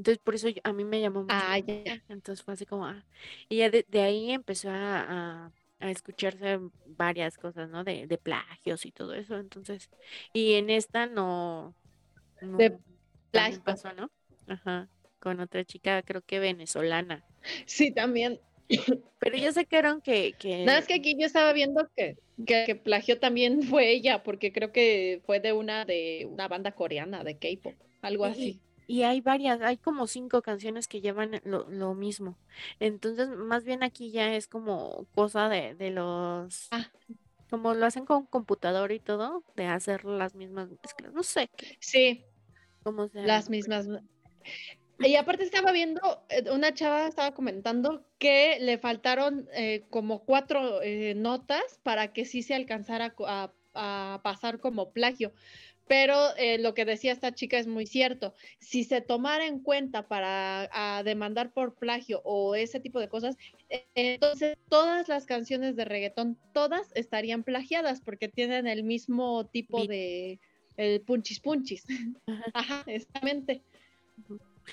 Entonces, 0.00 0.18
por 0.24 0.34
eso 0.34 0.48
a 0.64 0.72
mí 0.72 0.82
me 0.82 0.98
llamó 0.98 1.24
mucho. 1.24 1.34
Ah, 1.36 1.58
ya. 1.58 2.02
Entonces 2.08 2.42
fue 2.42 2.54
así 2.54 2.64
como, 2.64 2.86
ah. 2.86 3.04
Y 3.50 3.58
ya 3.58 3.68
de, 3.68 3.84
ahí 4.00 4.30
empezó 4.30 4.70
a, 4.70 5.52
a 5.78 5.90
escucharse 5.90 6.58
varias 6.86 7.36
cosas, 7.36 7.68
¿no? 7.68 7.84
De, 7.84 8.06
de, 8.06 8.16
plagios 8.16 8.86
y 8.86 8.92
todo 8.92 9.12
eso. 9.12 9.36
Entonces, 9.36 9.90
y 10.32 10.54
en 10.54 10.70
esta 10.70 11.04
no. 11.04 11.74
de 12.40 12.78
plagio. 13.30 13.62
pasó, 13.62 13.92
¿no? 13.92 14.10
Ajá. 14.46 14.88
Con 15.18 15.38
otra 15.40 15.66
chica, 15.66 16.00
creo 16.00 16.22
que 16.22 16.38
venezolana. 16.38 17.22
Sí, 17.66 17.90
también. 17.90 18.40
Pero 19.18 19.36
ya 19.36 19.52
sacaron 19.52 20.00
que. 20.00 20.32
que... 20.32 20.64
Nada, 20.64 20.78
es 20.78 20.86
que 20.86 20.94
aquí 20.94 21.14
yo 21.20 21.26
estaba 21.26 21.52
viendo 21.52 21.86
que, 21.94 22.16
que, 22.46 22.74
plagio 22.74 23.20
también 23.20 23.62
fue 23.64 23.90
ella, 23.90 24.22
porque 24.22 24.50
creo 24.50 24.72
que 24.72 25.20
fue 25.26 25.40
de 25.40 25.52
una 25.52 25.84
de 25.84 26.26
una 26.26 26.48
banda 26.48 26.72
coreana 26.72 27.22
de 27.22 27.36
K-pop, 27.36 27.74
algo 28.00 28.24
así. 28.24 28.62
Y 28.90 29.04
hay 29.04 29.20
varias, 29.20 29.60
hay 29.60 29.76
como 29.76 30.08
cinco 30.08 30.42
canciones 30.42 30.88
que 30.88 31.00
llevan 31.00 31.40
lo, 31.44 31.94
mismo. 31.94 32.36
Entonces, 32.80 33.28
más 33.28 33.62
bien 33.62 33.84
aquí 33.84 34.10
ya 34.10 34.34
es 34.34 34.48
como 34.48 35.06
cosa 35.14 35.48
de, 35.48 35.76
de 35.76 35.90
los... 35.90 36.66
Ah. 36.72 36.90
Como 37.48 37.74
lo 37.74 37.86
hacen 37.86 38.04
con 38.04 38.26
computador 38.26 38.90
y 38.90 38.98
todo, 38.98 39.44
de 39.54 39.66
hacer 39.66 40.04
las 40.04 40.34
mismas 40.34 40.70
no 41.12 41.22
sé. 41.22 41.50
Sí. 41.78 42.24
¿Cómo 42.82 43.06
se 43.06 43.22
Las 43.22 43.48
mismas. 43.48 43.86
Y 44.98 45.14
aparte 45.14 45.44
estaba 45.44 45.70
viendo, 45.70 46.00
eh, 46.28 46.50
una 46.50 46.74
chava 46.74 47.06
estaba 47.06 47.32
comentando 47.32 48.04
que 48.18 48.58
le 48.58 48.76
faltaron 48.76 49.48
eh, 49.54 49.84
como 49.90 50.24
cuatro 50.24 50.82
eh, 50.82 51.14
notas 51.14 51.62
para 51.84 52.12
que 52.12 52.24
sí 52.24 52.42
se 52.42 52.56
alcanzara 52.56 53.14
a, 53.24 53.52
a 53.74 54.20
pasar 54.24 54.58
como 54.58 54.90
plagio 54.90 55.32
pero 55.90 56.36
eh, 56.36 56.58
lo 56.58 56.72
que 56.72 56.84
decía 56.84 57.10
esta 57.10 57.34
chica 57.34 57.58
es 57.58 57.66
muy 57.66 57.84
cierto. 57.84 58.32
Si 58.60 58.84
se 58.84 59.00
tomara 59.00 59.48
en 59.48 59.58
cuenta 59.58 60.06
para 60.06 61.02
demandar 61.02 61.52
por 61.52 61.74
plagio 61.74 62.20
o 62.22 62.54
ese 62.54 62.78
tipo 62.78 63.00
de 63.00 63.08
cosas, 63.08 63.36
eh, 63.70 63.88
entonces 63.96 64.56
todas 64.68 65.08
las 65.08 65.26
canciones 65.26 65.74
de 65.74 65.84
reggaetón, 65.84 66.38
todas 66.54 66.92
estarían 66.94 67.42
plagiadas 67.42 68.00
porque 68.02 68.28
tienen 68.28 68.68
el 68.68 68.84
mismo 68.84 69.46
tipo 69.46 69.84
de 69.84 70.38
el 70.76 71.00
punchis 71.00 71.40
punchis. 71.40 71.84
Ajá, 72.54 72.84
exactamente. 72.86 73.64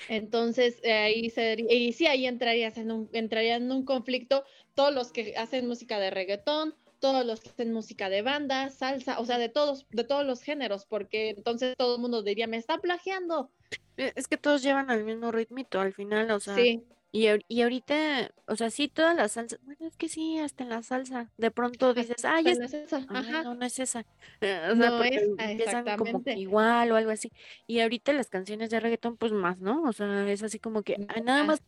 Entonces, 0.08 0.78
eh, 0.84 0.92
ahí 0.92 1.30
sería, 1.30 1.74
y 1.74 1.92
sí, 1.94 2.06
ahí 2.06 2.26
entrarías 2.26 2.78
en 2.78 2.92
un, 2.92 3.10
entrarían 3.12 3.64
en 3.64 3.72
un 3.72 3.84
conflicto 3.84 4.44
todos 4.76 4.94
los 4.94 5.10
que 5.10 5.34
hacen 5.36 5.66
música 5.66 5.98
de 5.98 6.10
reggaetón 6.10 6.76
todos 6.98 7.24
los 7.24 7.40
que 7.40 7.50
hacen 7.50 7.72
música 7.72 8.08
de 8.08 8.22
banda, 8.22 8.70
salsa, 8.70 9.18
o 9.18 9.24
sea, 9.24 9.38
de 9.38 9.48
todos, 9.48 9.86
de 9.90 10.04
todos 10.04 10.26
los 10.26 10.42
géneros, 10.42 10.84
porque 10.86 11.30
entonces 11.30 11.74
todo 11.76 11.96
el 11.96 12.00
mundo 12.00 12.22
diría, 12.22 12.46
me 12.46 12.56
está 12.56 12.78
plagiando. 12.78 13.50
E, 13.96 14.12
es 14.16 14.28
que 14.28 14.36
todos 14.36 14.62
llevan 14.62 14.90
al 14.90 15.04
mismo 15.04 15.32
ritmito 15.32 15.80
al 15.80 15.92
final, 15.92 16.30
o 16.30 16.40
sea. 16.40 16.54
Sí. 16.54 16.84
Y, 17.10 17.26
y 17.48 17.62
ahorita, 17.62 18.32
o 18.46 18.54
sea, 18.54 18.70
sí, 18.70 18.88
todas 18.88 19.16
las 19.16 19.32
salsas, 19.32 19.58
bueno, 19.62 19.86
es 19.86 19.96
que 19.96 20.10
sí, 20.10 20.38
hasta 20.38 20.64
en 20.64 20.70
la 20.70 20.82
salsa, 20.82 21.30
de 21.38 21.50
pronto 21.50 21.94
dices, 21.94 22.22
ay, 22.26 22.44
es, 22.48 22.58
esa. 22.58 23.00
no, 23.00 23.54
no 23.54 23.64
es 23.64 23.78
esa. 23.78 24.04
O 24.40 24.44
sea, 24.44 24.74
no 24.74 25.02
es, 25.02 25.22
empiezan 25.38 25.96
como 25.96 26.22
igual 26.26 26.92
o 26.92 26.96
algo 26.96 27.10
así. 27.10 27.32
Y 27.66 27.80
ahorita 27.80 28.12
las 28.12 28.28
canciones 28.28 28.68
de 28.68 28.80
reggaetón, 28.80 29.16
pues 29.16 29.32
más, 29.32 29.60
¿no? 29.60 29.84
O 29.84 29.92
sea, 29.92 30.30
es 30.30 30.42
así 30.42 30.58
como 30.58 30.82
que 30.82 30.98
nada 31.24 31.44
más 31.44 31.62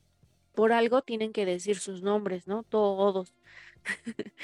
por 0.54 0.72
algo 0.72 1.00
tienen 1.02 1.32
que 1.32 1.46
decir 1.46 1.78
sus 1.78 2.02
nombres, 2.02 2.46
¿no? 2.46 2.62
Todos. 2.62 3.32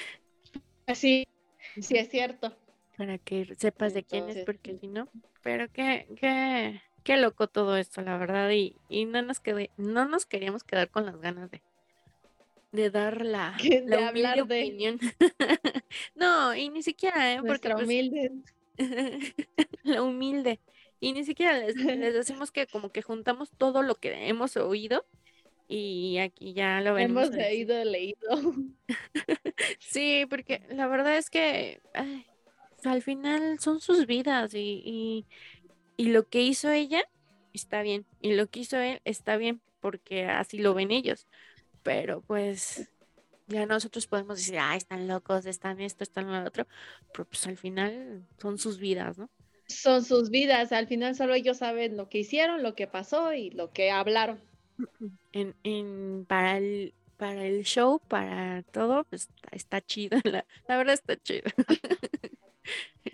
Sí, 0.94 1.26
sí 1.80 1.96
es 1.96 2.08
cierto. 2.08 2.56
Para 2.96 3.18
que 3.18 3.54
sepas 3.58 3.92
de 3.92 4.04
quién 4.04 4.28
es, 4.28 4.44
porque 4.44 4.76
si 4.78 4.88
no, 4.88 5.08
pero 5.42 5.70
qué, 5.70 6.06
qué, 6.18 6.80
qué 7.04 7.16
loco 7.18 7.46
todo 7.46 7.76
esto, 7.76 8.00
la 8.00 8.16
verdad, 8.16 8.50
y, 8.50 8.76
y 8.88 9.04
no 9.04 9.20
nos 9.22 9.40
quedé, 9.40 9.70
no 9.76 10.06
nos 10.06 10.24
queríamos 10.24 10.64
quedar 10.64 10.90
con 10.90 11.04
las 11.04 11.20
ganas 11.20 11.50
de, 11.50 11.62
de 12.72 12.90
dar 12.90 13.24
la, 13.24 13.56
la 13.86 14.08
hablar 14.08 14.40
opinión. 14.40 14.98
no, 16.14 16.54
y 16.54 16.70
ni 16.70 16.82
siquiera, 16.82 17.34
¿eh? 17.34 17.40
Porque 17.46 17.70
pues, 17.70 17.84
humilde. 17.84 18.32
la 19.82 20.02
humilde. 20.02 20.60
Y 21.00 21.12
ni 21.12 21.24
siquiera 21.24 21.58
les, 21.58 21.76
les 21.76 22.14
decimos 22.14 22.50
que 22.50 22.66
como 22.66 22.90
que 22.90 23.02
juntamos 23.02 23.50
todo 23.58 23.82
lo 23.82 23.96
que 23.96 24.28
hemos 24.28 24.56
oído 24.56 25.04
y 25.68 26.18
aquí 26.18 26.52
ya 26.52 26.80
lo 26.80 26.94
vemos. 26.94 27.24
Hemos 27.24 27.36
leído, 27.36 27.84
leído. 27.84 28.16
sí, 29.80 30.26
porque 30.28 30.62
la 30.70 30.86
verdad 30.86 31.16
es 31.16 31.30
que 31.30 31.80
al 32.84 33.02
final 33.02 33.58
son 33.58 33.80
sus 33.80 34.06
vidas 34.06 34.54
y, 34.54 35.26
y, 35.96 36.08
lo 36.08 36.28
que 36.28 36.42
hizo 36.42 36.70
ella 36.70 37.02
está 37.52 37.82
bien 37.82 38.06
y 38.20 38.34
lo 38.34 38.48
que 38.48 38.60
hizo 38.60 38.76
él 38.76 39.00
está 39.04 39.36
bien 39.36 39.60
porque 39.80 40.26
así 40.26 40.58
lo 40.58 40.74
ven 40.74 40.90
ellos. 40.90 41.26
Pero 41.82 42.20
pues 42.20 42.88
ya 43.46 43.66
nosotros 43.66 44.06
podemos 44.06 44.38
decir, 44.38 44.58
ah, 44.58 44.76
están 44.76 45.08
locos, 45.08 45.46
están 45.46 45.80
esto, 45.80 46.04
están 46.04 46.30
lo 46.30 46.46
otro, 46.46 46.66
pero 47.12 47.24
pues 47.24 47.46
al 47.46 47.56
final 47.56 48.26
son 48.38 48.58
sus 48.58 48.78
vidas, 48.78 49.18
¿no? 49.18 49.30
Son 49.68 50.04
sus 50.04 50.30
vidas, 50.30 50.70
al 50.70 50.86
final 50.86 51.16
solo 51.16 51.34
ellos 51.34 51.58
saben 51.58 51.96
lo 51.96 52.08
que 52.08 52.18
hicieron, 52.18 52.62
lo 52.62 52.76
que 52.76 52.86
pasó 52.86 53.32
y 53.32 53.50
lo 53.50 53.72
que 53.72 53.90
hablaron 53.90 54.40
en, 55.32 55.54
en, 55.62 56.24
para 56.26 56.58
el 56.58 56.94
para 57.16 57.46
el 57.46 57.64
show, 57.64 58.00
para 58.08 58.62
todo, 58.62 59.04
pues 59.04 59.28
está 59.50 59.80
chido, 59.80 60.18
la, 60.68 60.76
verdad 60.76 60.94
está 60.94 61.16
chido. 61.16 61.50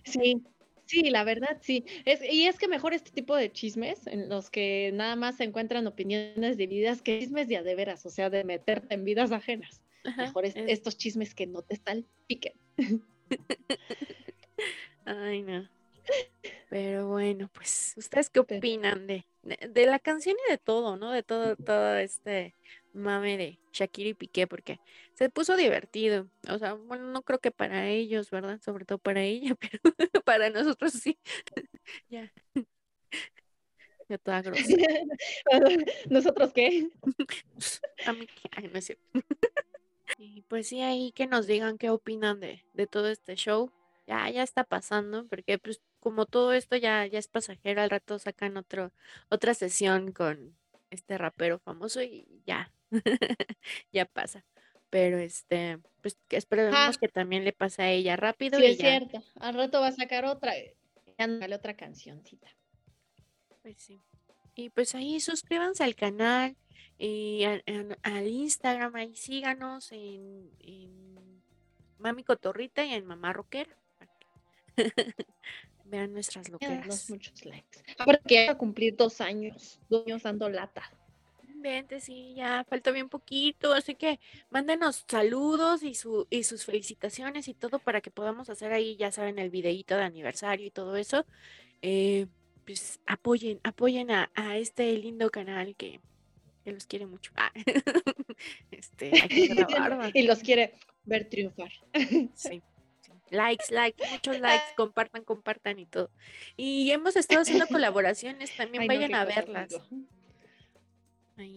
Sí, 0.04 0.42
sí, 0.86 1.10
la 1.10 1.24
verdad 1.24 1.58
sí. 1.60 1.84
Es, 2.04 2.20
y 2.22 2.46
es 2.46 2.58
que 2.58 2.68
mejor 2.68 2.94
este 2.94 3.10
tipo 3.12 3.36
de 3.36 3.52
chismes 3.52 4.06
en 4.06 4.28
los 4.28 4.50
que 4.50 4.90
nada 4.94 5.16
más 5.16 5.36
se 5.36 5.44
encuentran 5.44 5.86
opiniones 5.86 6.56
divididas 6.56 7.02
que 7.02 7.20
chismes 7.20 7.48
de 7.48 7.58
a 7.58 7.62
de 7.62 7.74
veras, 7.74 8.04
o 8.06 8.10
sea, 8.10 8.30
de 8.30 8.44
meterte 8.44 8.94
en 8.94 9.04
vidas 9.04 9.30
ajenas. 9.32 9.82
mejor 10.16 10.46
estos 10.46 10.96
chismes 10.96 11.34
que 11.34 11.46
no 11.46 11.62
te 11.62 11.74
están 11.74 12.04
piquen. 12.26 12.54
Ay, 15.04 15.42
no. 15.42 15.68
Pero 16.68 17.08
bueno, 17.08 17.50
pues, 17.52 17.94
¿ustedes 17.96 18.30
qué 18.30 18.40
opinan 18.40 19.06
de, 19.06 19.26
de, 19.42 19.86
la 19.86 19.98
canción 19.98 20.36
y 20.48 20.50
de 20.50 20.58
todo, 20.58 20.96
¿no? 20.96 21.10
De 21.12 21.22
todo, 21.22 21.56
todo 21.56 21.96
este 21.96 22.54
mame 22.92 23.36
de 23.36 23.58
Shakira 23.72 24.10
y 24.10 24.14
Piqué, 24.14 24.46
porque 24.46 24.80
se 25.14 25.30
puso 25.30 25.56
divertido. 25.56 26.28
O 26.48 26.58
sea, 26.58 26.74
bueno, 26.74 27.04
no 27.04 27.22
creo 27.22 27.40
que 27.40 27.50
para 27.50 27.88
ellos, 27.88 28.30
¿verdad? 28.30 28.60
Sobre 28.60 28.84
todo 28.84 28.98
para 28.98 29.22
ella, 29.22 29.54
pero 29.60 30.24
para 30.24 30.50
nosotros 30.50 30.92
sí. 30.92 31.18
ya. 32.08 32.32
Ya 34.08 34.18
toda 34.18 34.42
grosera. 34.42 35.00
¿Nosotros 36.10 36.52
qué? 36.52 36.88
A 38.06 38.12
mí 38.12 38.26
qué, 38.26 38.68
no 38.68 38.78
es 38.78 38.84
cierto. 38.86 39.04
y 40.18 40.42
pues 40.42 40.68
sí, 40.68 40.80
ahí 40.82 41.12
que 41.12 41.26
nos 41.26 41.46
digan 41.46 41.78
qué 41.78 41.90
opinan 41.90 42.40
de, 42.40 42.64
de 42.74 42.86
todo 42.86 43.08
este 43.08 43.36
show 43.36 43.70
ya, 44.06 44.28
ya 44.30 44.42
está 44.42 44.64
pasando, 44.64 45.26
porque 45.28 45.58
pues 45.58 45.80
como 46.00 46.26
todo 46.26 46.52
esto 46.52 46.76
ya, 46.76 47.06
ya 47.06 47.18
es 47.18 47.28
pasajero, 47.28 47.82
al 47.82 47.90
rato 47.90 48.18
sacan 48.18 48.56
otro, 48.56 48.92
otra 49.28 49.54
sesión 49.54 50.12
con 50.12 50.56
este 50.90 51.18
rapero 51.18 51.58
famoso 51.58 52.02
y 52.02 52.42
ya, 52.46 52.72
ya 53.92 54.04
pasa. 54.06 54.44
Pero 54.90 55.18
este, 55.18 55.78
pues 56.02 56.18
que 56.28 56.36
esperemos 56.36 56.98
que 56.98 57.08
también 57.08 57.44
le 57.44 57.52
pase 57.52 57.82
a 57.82 57.90
ella 57.90 58.16
rápido. 58.16 58.58
Sí, 58.58 58.66
es 58.66 58.78
cierto. 58.78 59.22
Al 59.36 59.54
rato 59.54 59.80
va 59.80 59.86
a 59.86 59.92
sacar 59.92 60.26
otra, 60.26 60.52
ya 61.18 61.56
otra 61.56 61.74
cancioncita. 61.74 62.48
Pues 63.62 63.76
sí. 63.78 63.98
Y 64.54 64.68
pues 64.68 64.94
ahí 64.94 65.18
suscríbanse 65.20 65.82
al 65.82 65.94
canal 65.94 66.56
y 66.98 67.44
al, 67.44 68.28
Instagram, 68.28 68.94
ahí 68.96 69.16
síganos 69.16 69.90
en, 69.92 70.50
en 70.60 71.42
Mami 71.98 72.22
Cotorrita 72.22 72.84
y 72.84 72.92
en 72.92 73.06
Mamá 73.06 73.32
Roquera. 73.32 73.74
vean 75.84 76.12
nuestras 76.12 76.48
locuras. 76.48 77.10
muchos 77.10 77.44
likes. 77.44 77.82
Porque 78.04 78.48
a 78.48 78.56
cumplir 78.56 78.96
dos 78.96 79.20
años, 79.20 79.78
dos 79.88 80.06
años 80.06 80.22
dando 80.22 80.48
lata. 80.48 80.82
Vente, 81.62 82.00
sí, 82.00 82.34
ya 82.34 82.64
falta 82.68 82.90
bien 82.90 83.08
poquito, 83.08 83.72
así 83.72 83.94
que 83.94 84.18
mándenos 84.50 85.04
saludos 85.06 85.84
y, 85.84 85.94
su, 85.94 86.26
y 86.28 86.42
sus 86.42 86.64
felicitaciones 86.64 87.46
y 87.46 87.54
todo 87.54 87.78
para 87.78 88.00
que 88.00 88.10
podamos 88.10 88.50
hacer 88.50 88.72
ahí, 88.72 88.96
ya 88.96 89.12
saben, 89.12 89.38
el 89.38 89.50
videíto 89.50 89.96
de 89.96 90.02
aniversario 90.02 90.66
y 90.66 90.70
todo 90.72 90.96
eso. 90.96 91.24
Eh, 91.80 92.26
pues 92.64 93.00
apoyen, 93.06 93.60
apoyen 93.62 94.10
a, 94.10 94.30
este 94.56 94.96
lindo 94.98 95.30
canal 95.30 95.76
que, 95.76 96.00
los 96.64 96.86
quiere 96.86 97.06
mucho. 97.06 97.32
Ah, 97.36 97.52
este, 98.72 99.12
y 100.14 100.22
los 100.22 100.40
quiere 100.40 100.74
ver 101.04 101.28
triunfar. 101.28 101.70
sí. 102.34 102.60
Likes, 103.32 103.70
likes, 103.70 104.04
muchos 104.10 104.38
likes, 104.40 104.74
compartan, 104.76 105.24
compartan 105.24 105.78
y 105.78 105.86
todo. 105.86 106.10
Y 106.56 106.90
hemos 106.90 107.16
estado 107.16 107.40
haciendo 107.40 107.66
colaboraciones, 107.68 108.54
también 108.56 108.86
vayan 108.86 109.14
a 109.14 109.24
verlas. 109.24 109.72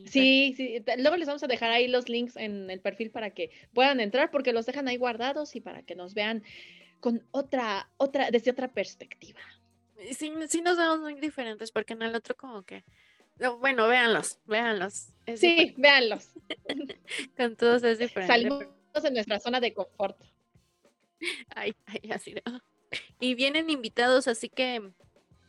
sí, 0.06 0.54
sí, 0.56 0.82
luego 0.98 1.18
les 1.18 1.28
vamos 1.28 1.44
a 1.44 1.48
dejar 1.48 1.72
ahí 1.72 1.88
los 1.90 2.08
links 2.08 2.38
en 2.38 2.70
el 2.70 2.80
perfil 2.80 3.12
para 3.12 3.32
que 3.32 3.52
puedan 3.74 4.00
entrar 4.00 4.32
porque 4.32 4.54
los 4.54 4.66
dejan 4.66 4.88
ahí 4.88 4.96
guardados 4.96 5.56
y 5.56 5.62
para 5.62 5.84
que 5.84 5.96
nos 5.96 6.14
vean 6.14 6.44
con 7.02 7.22
otra, 7.32 7.90
otra, 7.98 8.32
desde 8.32 8.52
otra 8.52 8.70
perspectiva. 8.70 9.42
Sí, 10.12 10.32
sí 10.48 10.62
nos 10.62 10.78
vemos 10.78 11.00
muy 11.02 11.16
diferentes 11.16 11.72
porque 11.72 11.94
en 11.94 12.04
el 12.04 12.16
otro 12.16 12.36
como 12.36 12.64
que, 12.64 12.86
bueno, 13.60 13.88
véanlos, 13.88 14.40
véanlos. 14.46 15.10
sí, 15.36 15.74
véanlos. 15.78 16.30
con 17.38 17.56
todos 17.58 17.84
es 17.84 18.00
diferente. 18.00 18.34
Salimos 18.34 18.66
de 19.04 19.12
nuestra 19.12 19.40
zona 19.40 19.60
de 19.60 19.74
confort. 19.74 20.18
Ay, 21.56 21.73
ay, 21.86 22.12
así. 22.12 22.36
Y 23.19 23.36
vienen 23.36 23.69
invitados, 23.69 24.28
así 24.28 24.49
que 24.49 24.91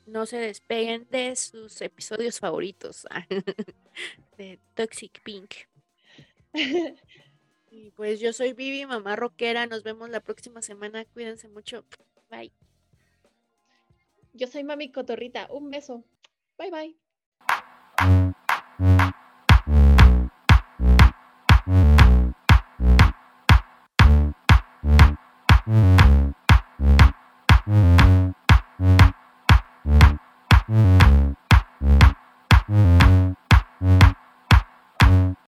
no 0.07 0.27
se 0.27 0.39
despeguen 0.39 1.07
de 1.11 1.35
sus 1.37 1.81
episodios 1.81 2.39
favoritos 2.39 3.07
de 4.39 4.59
Toxic 4.75 5.23
Pink. 5.23 5.55
Y 7.77 7.91
pues 7.91 8.21
yo 8.21 8.33
soy 8.33 8.55
Vivi, 8.55 8.87
mamá 8.87 9.17
rockera. 9.17 9.67
Nos 9.67 9.83
vemos 9.83 10.09
la 10.09 10.21
próxima 10.21 10.63
semana. 10.63 11.05
Cuídense 11.05 11.47
mucho. 11.49 11.85
Bye. 12.31 12.51
Yo 14.33 14.47
soy 14.47 14.65
Mami 14.65 14.91
Cotorrita. 14.91 15.47
Un 15.51 15.69
beso. 15.69 16.03
Bye 16.57 16.71
bye. 16.71 17.06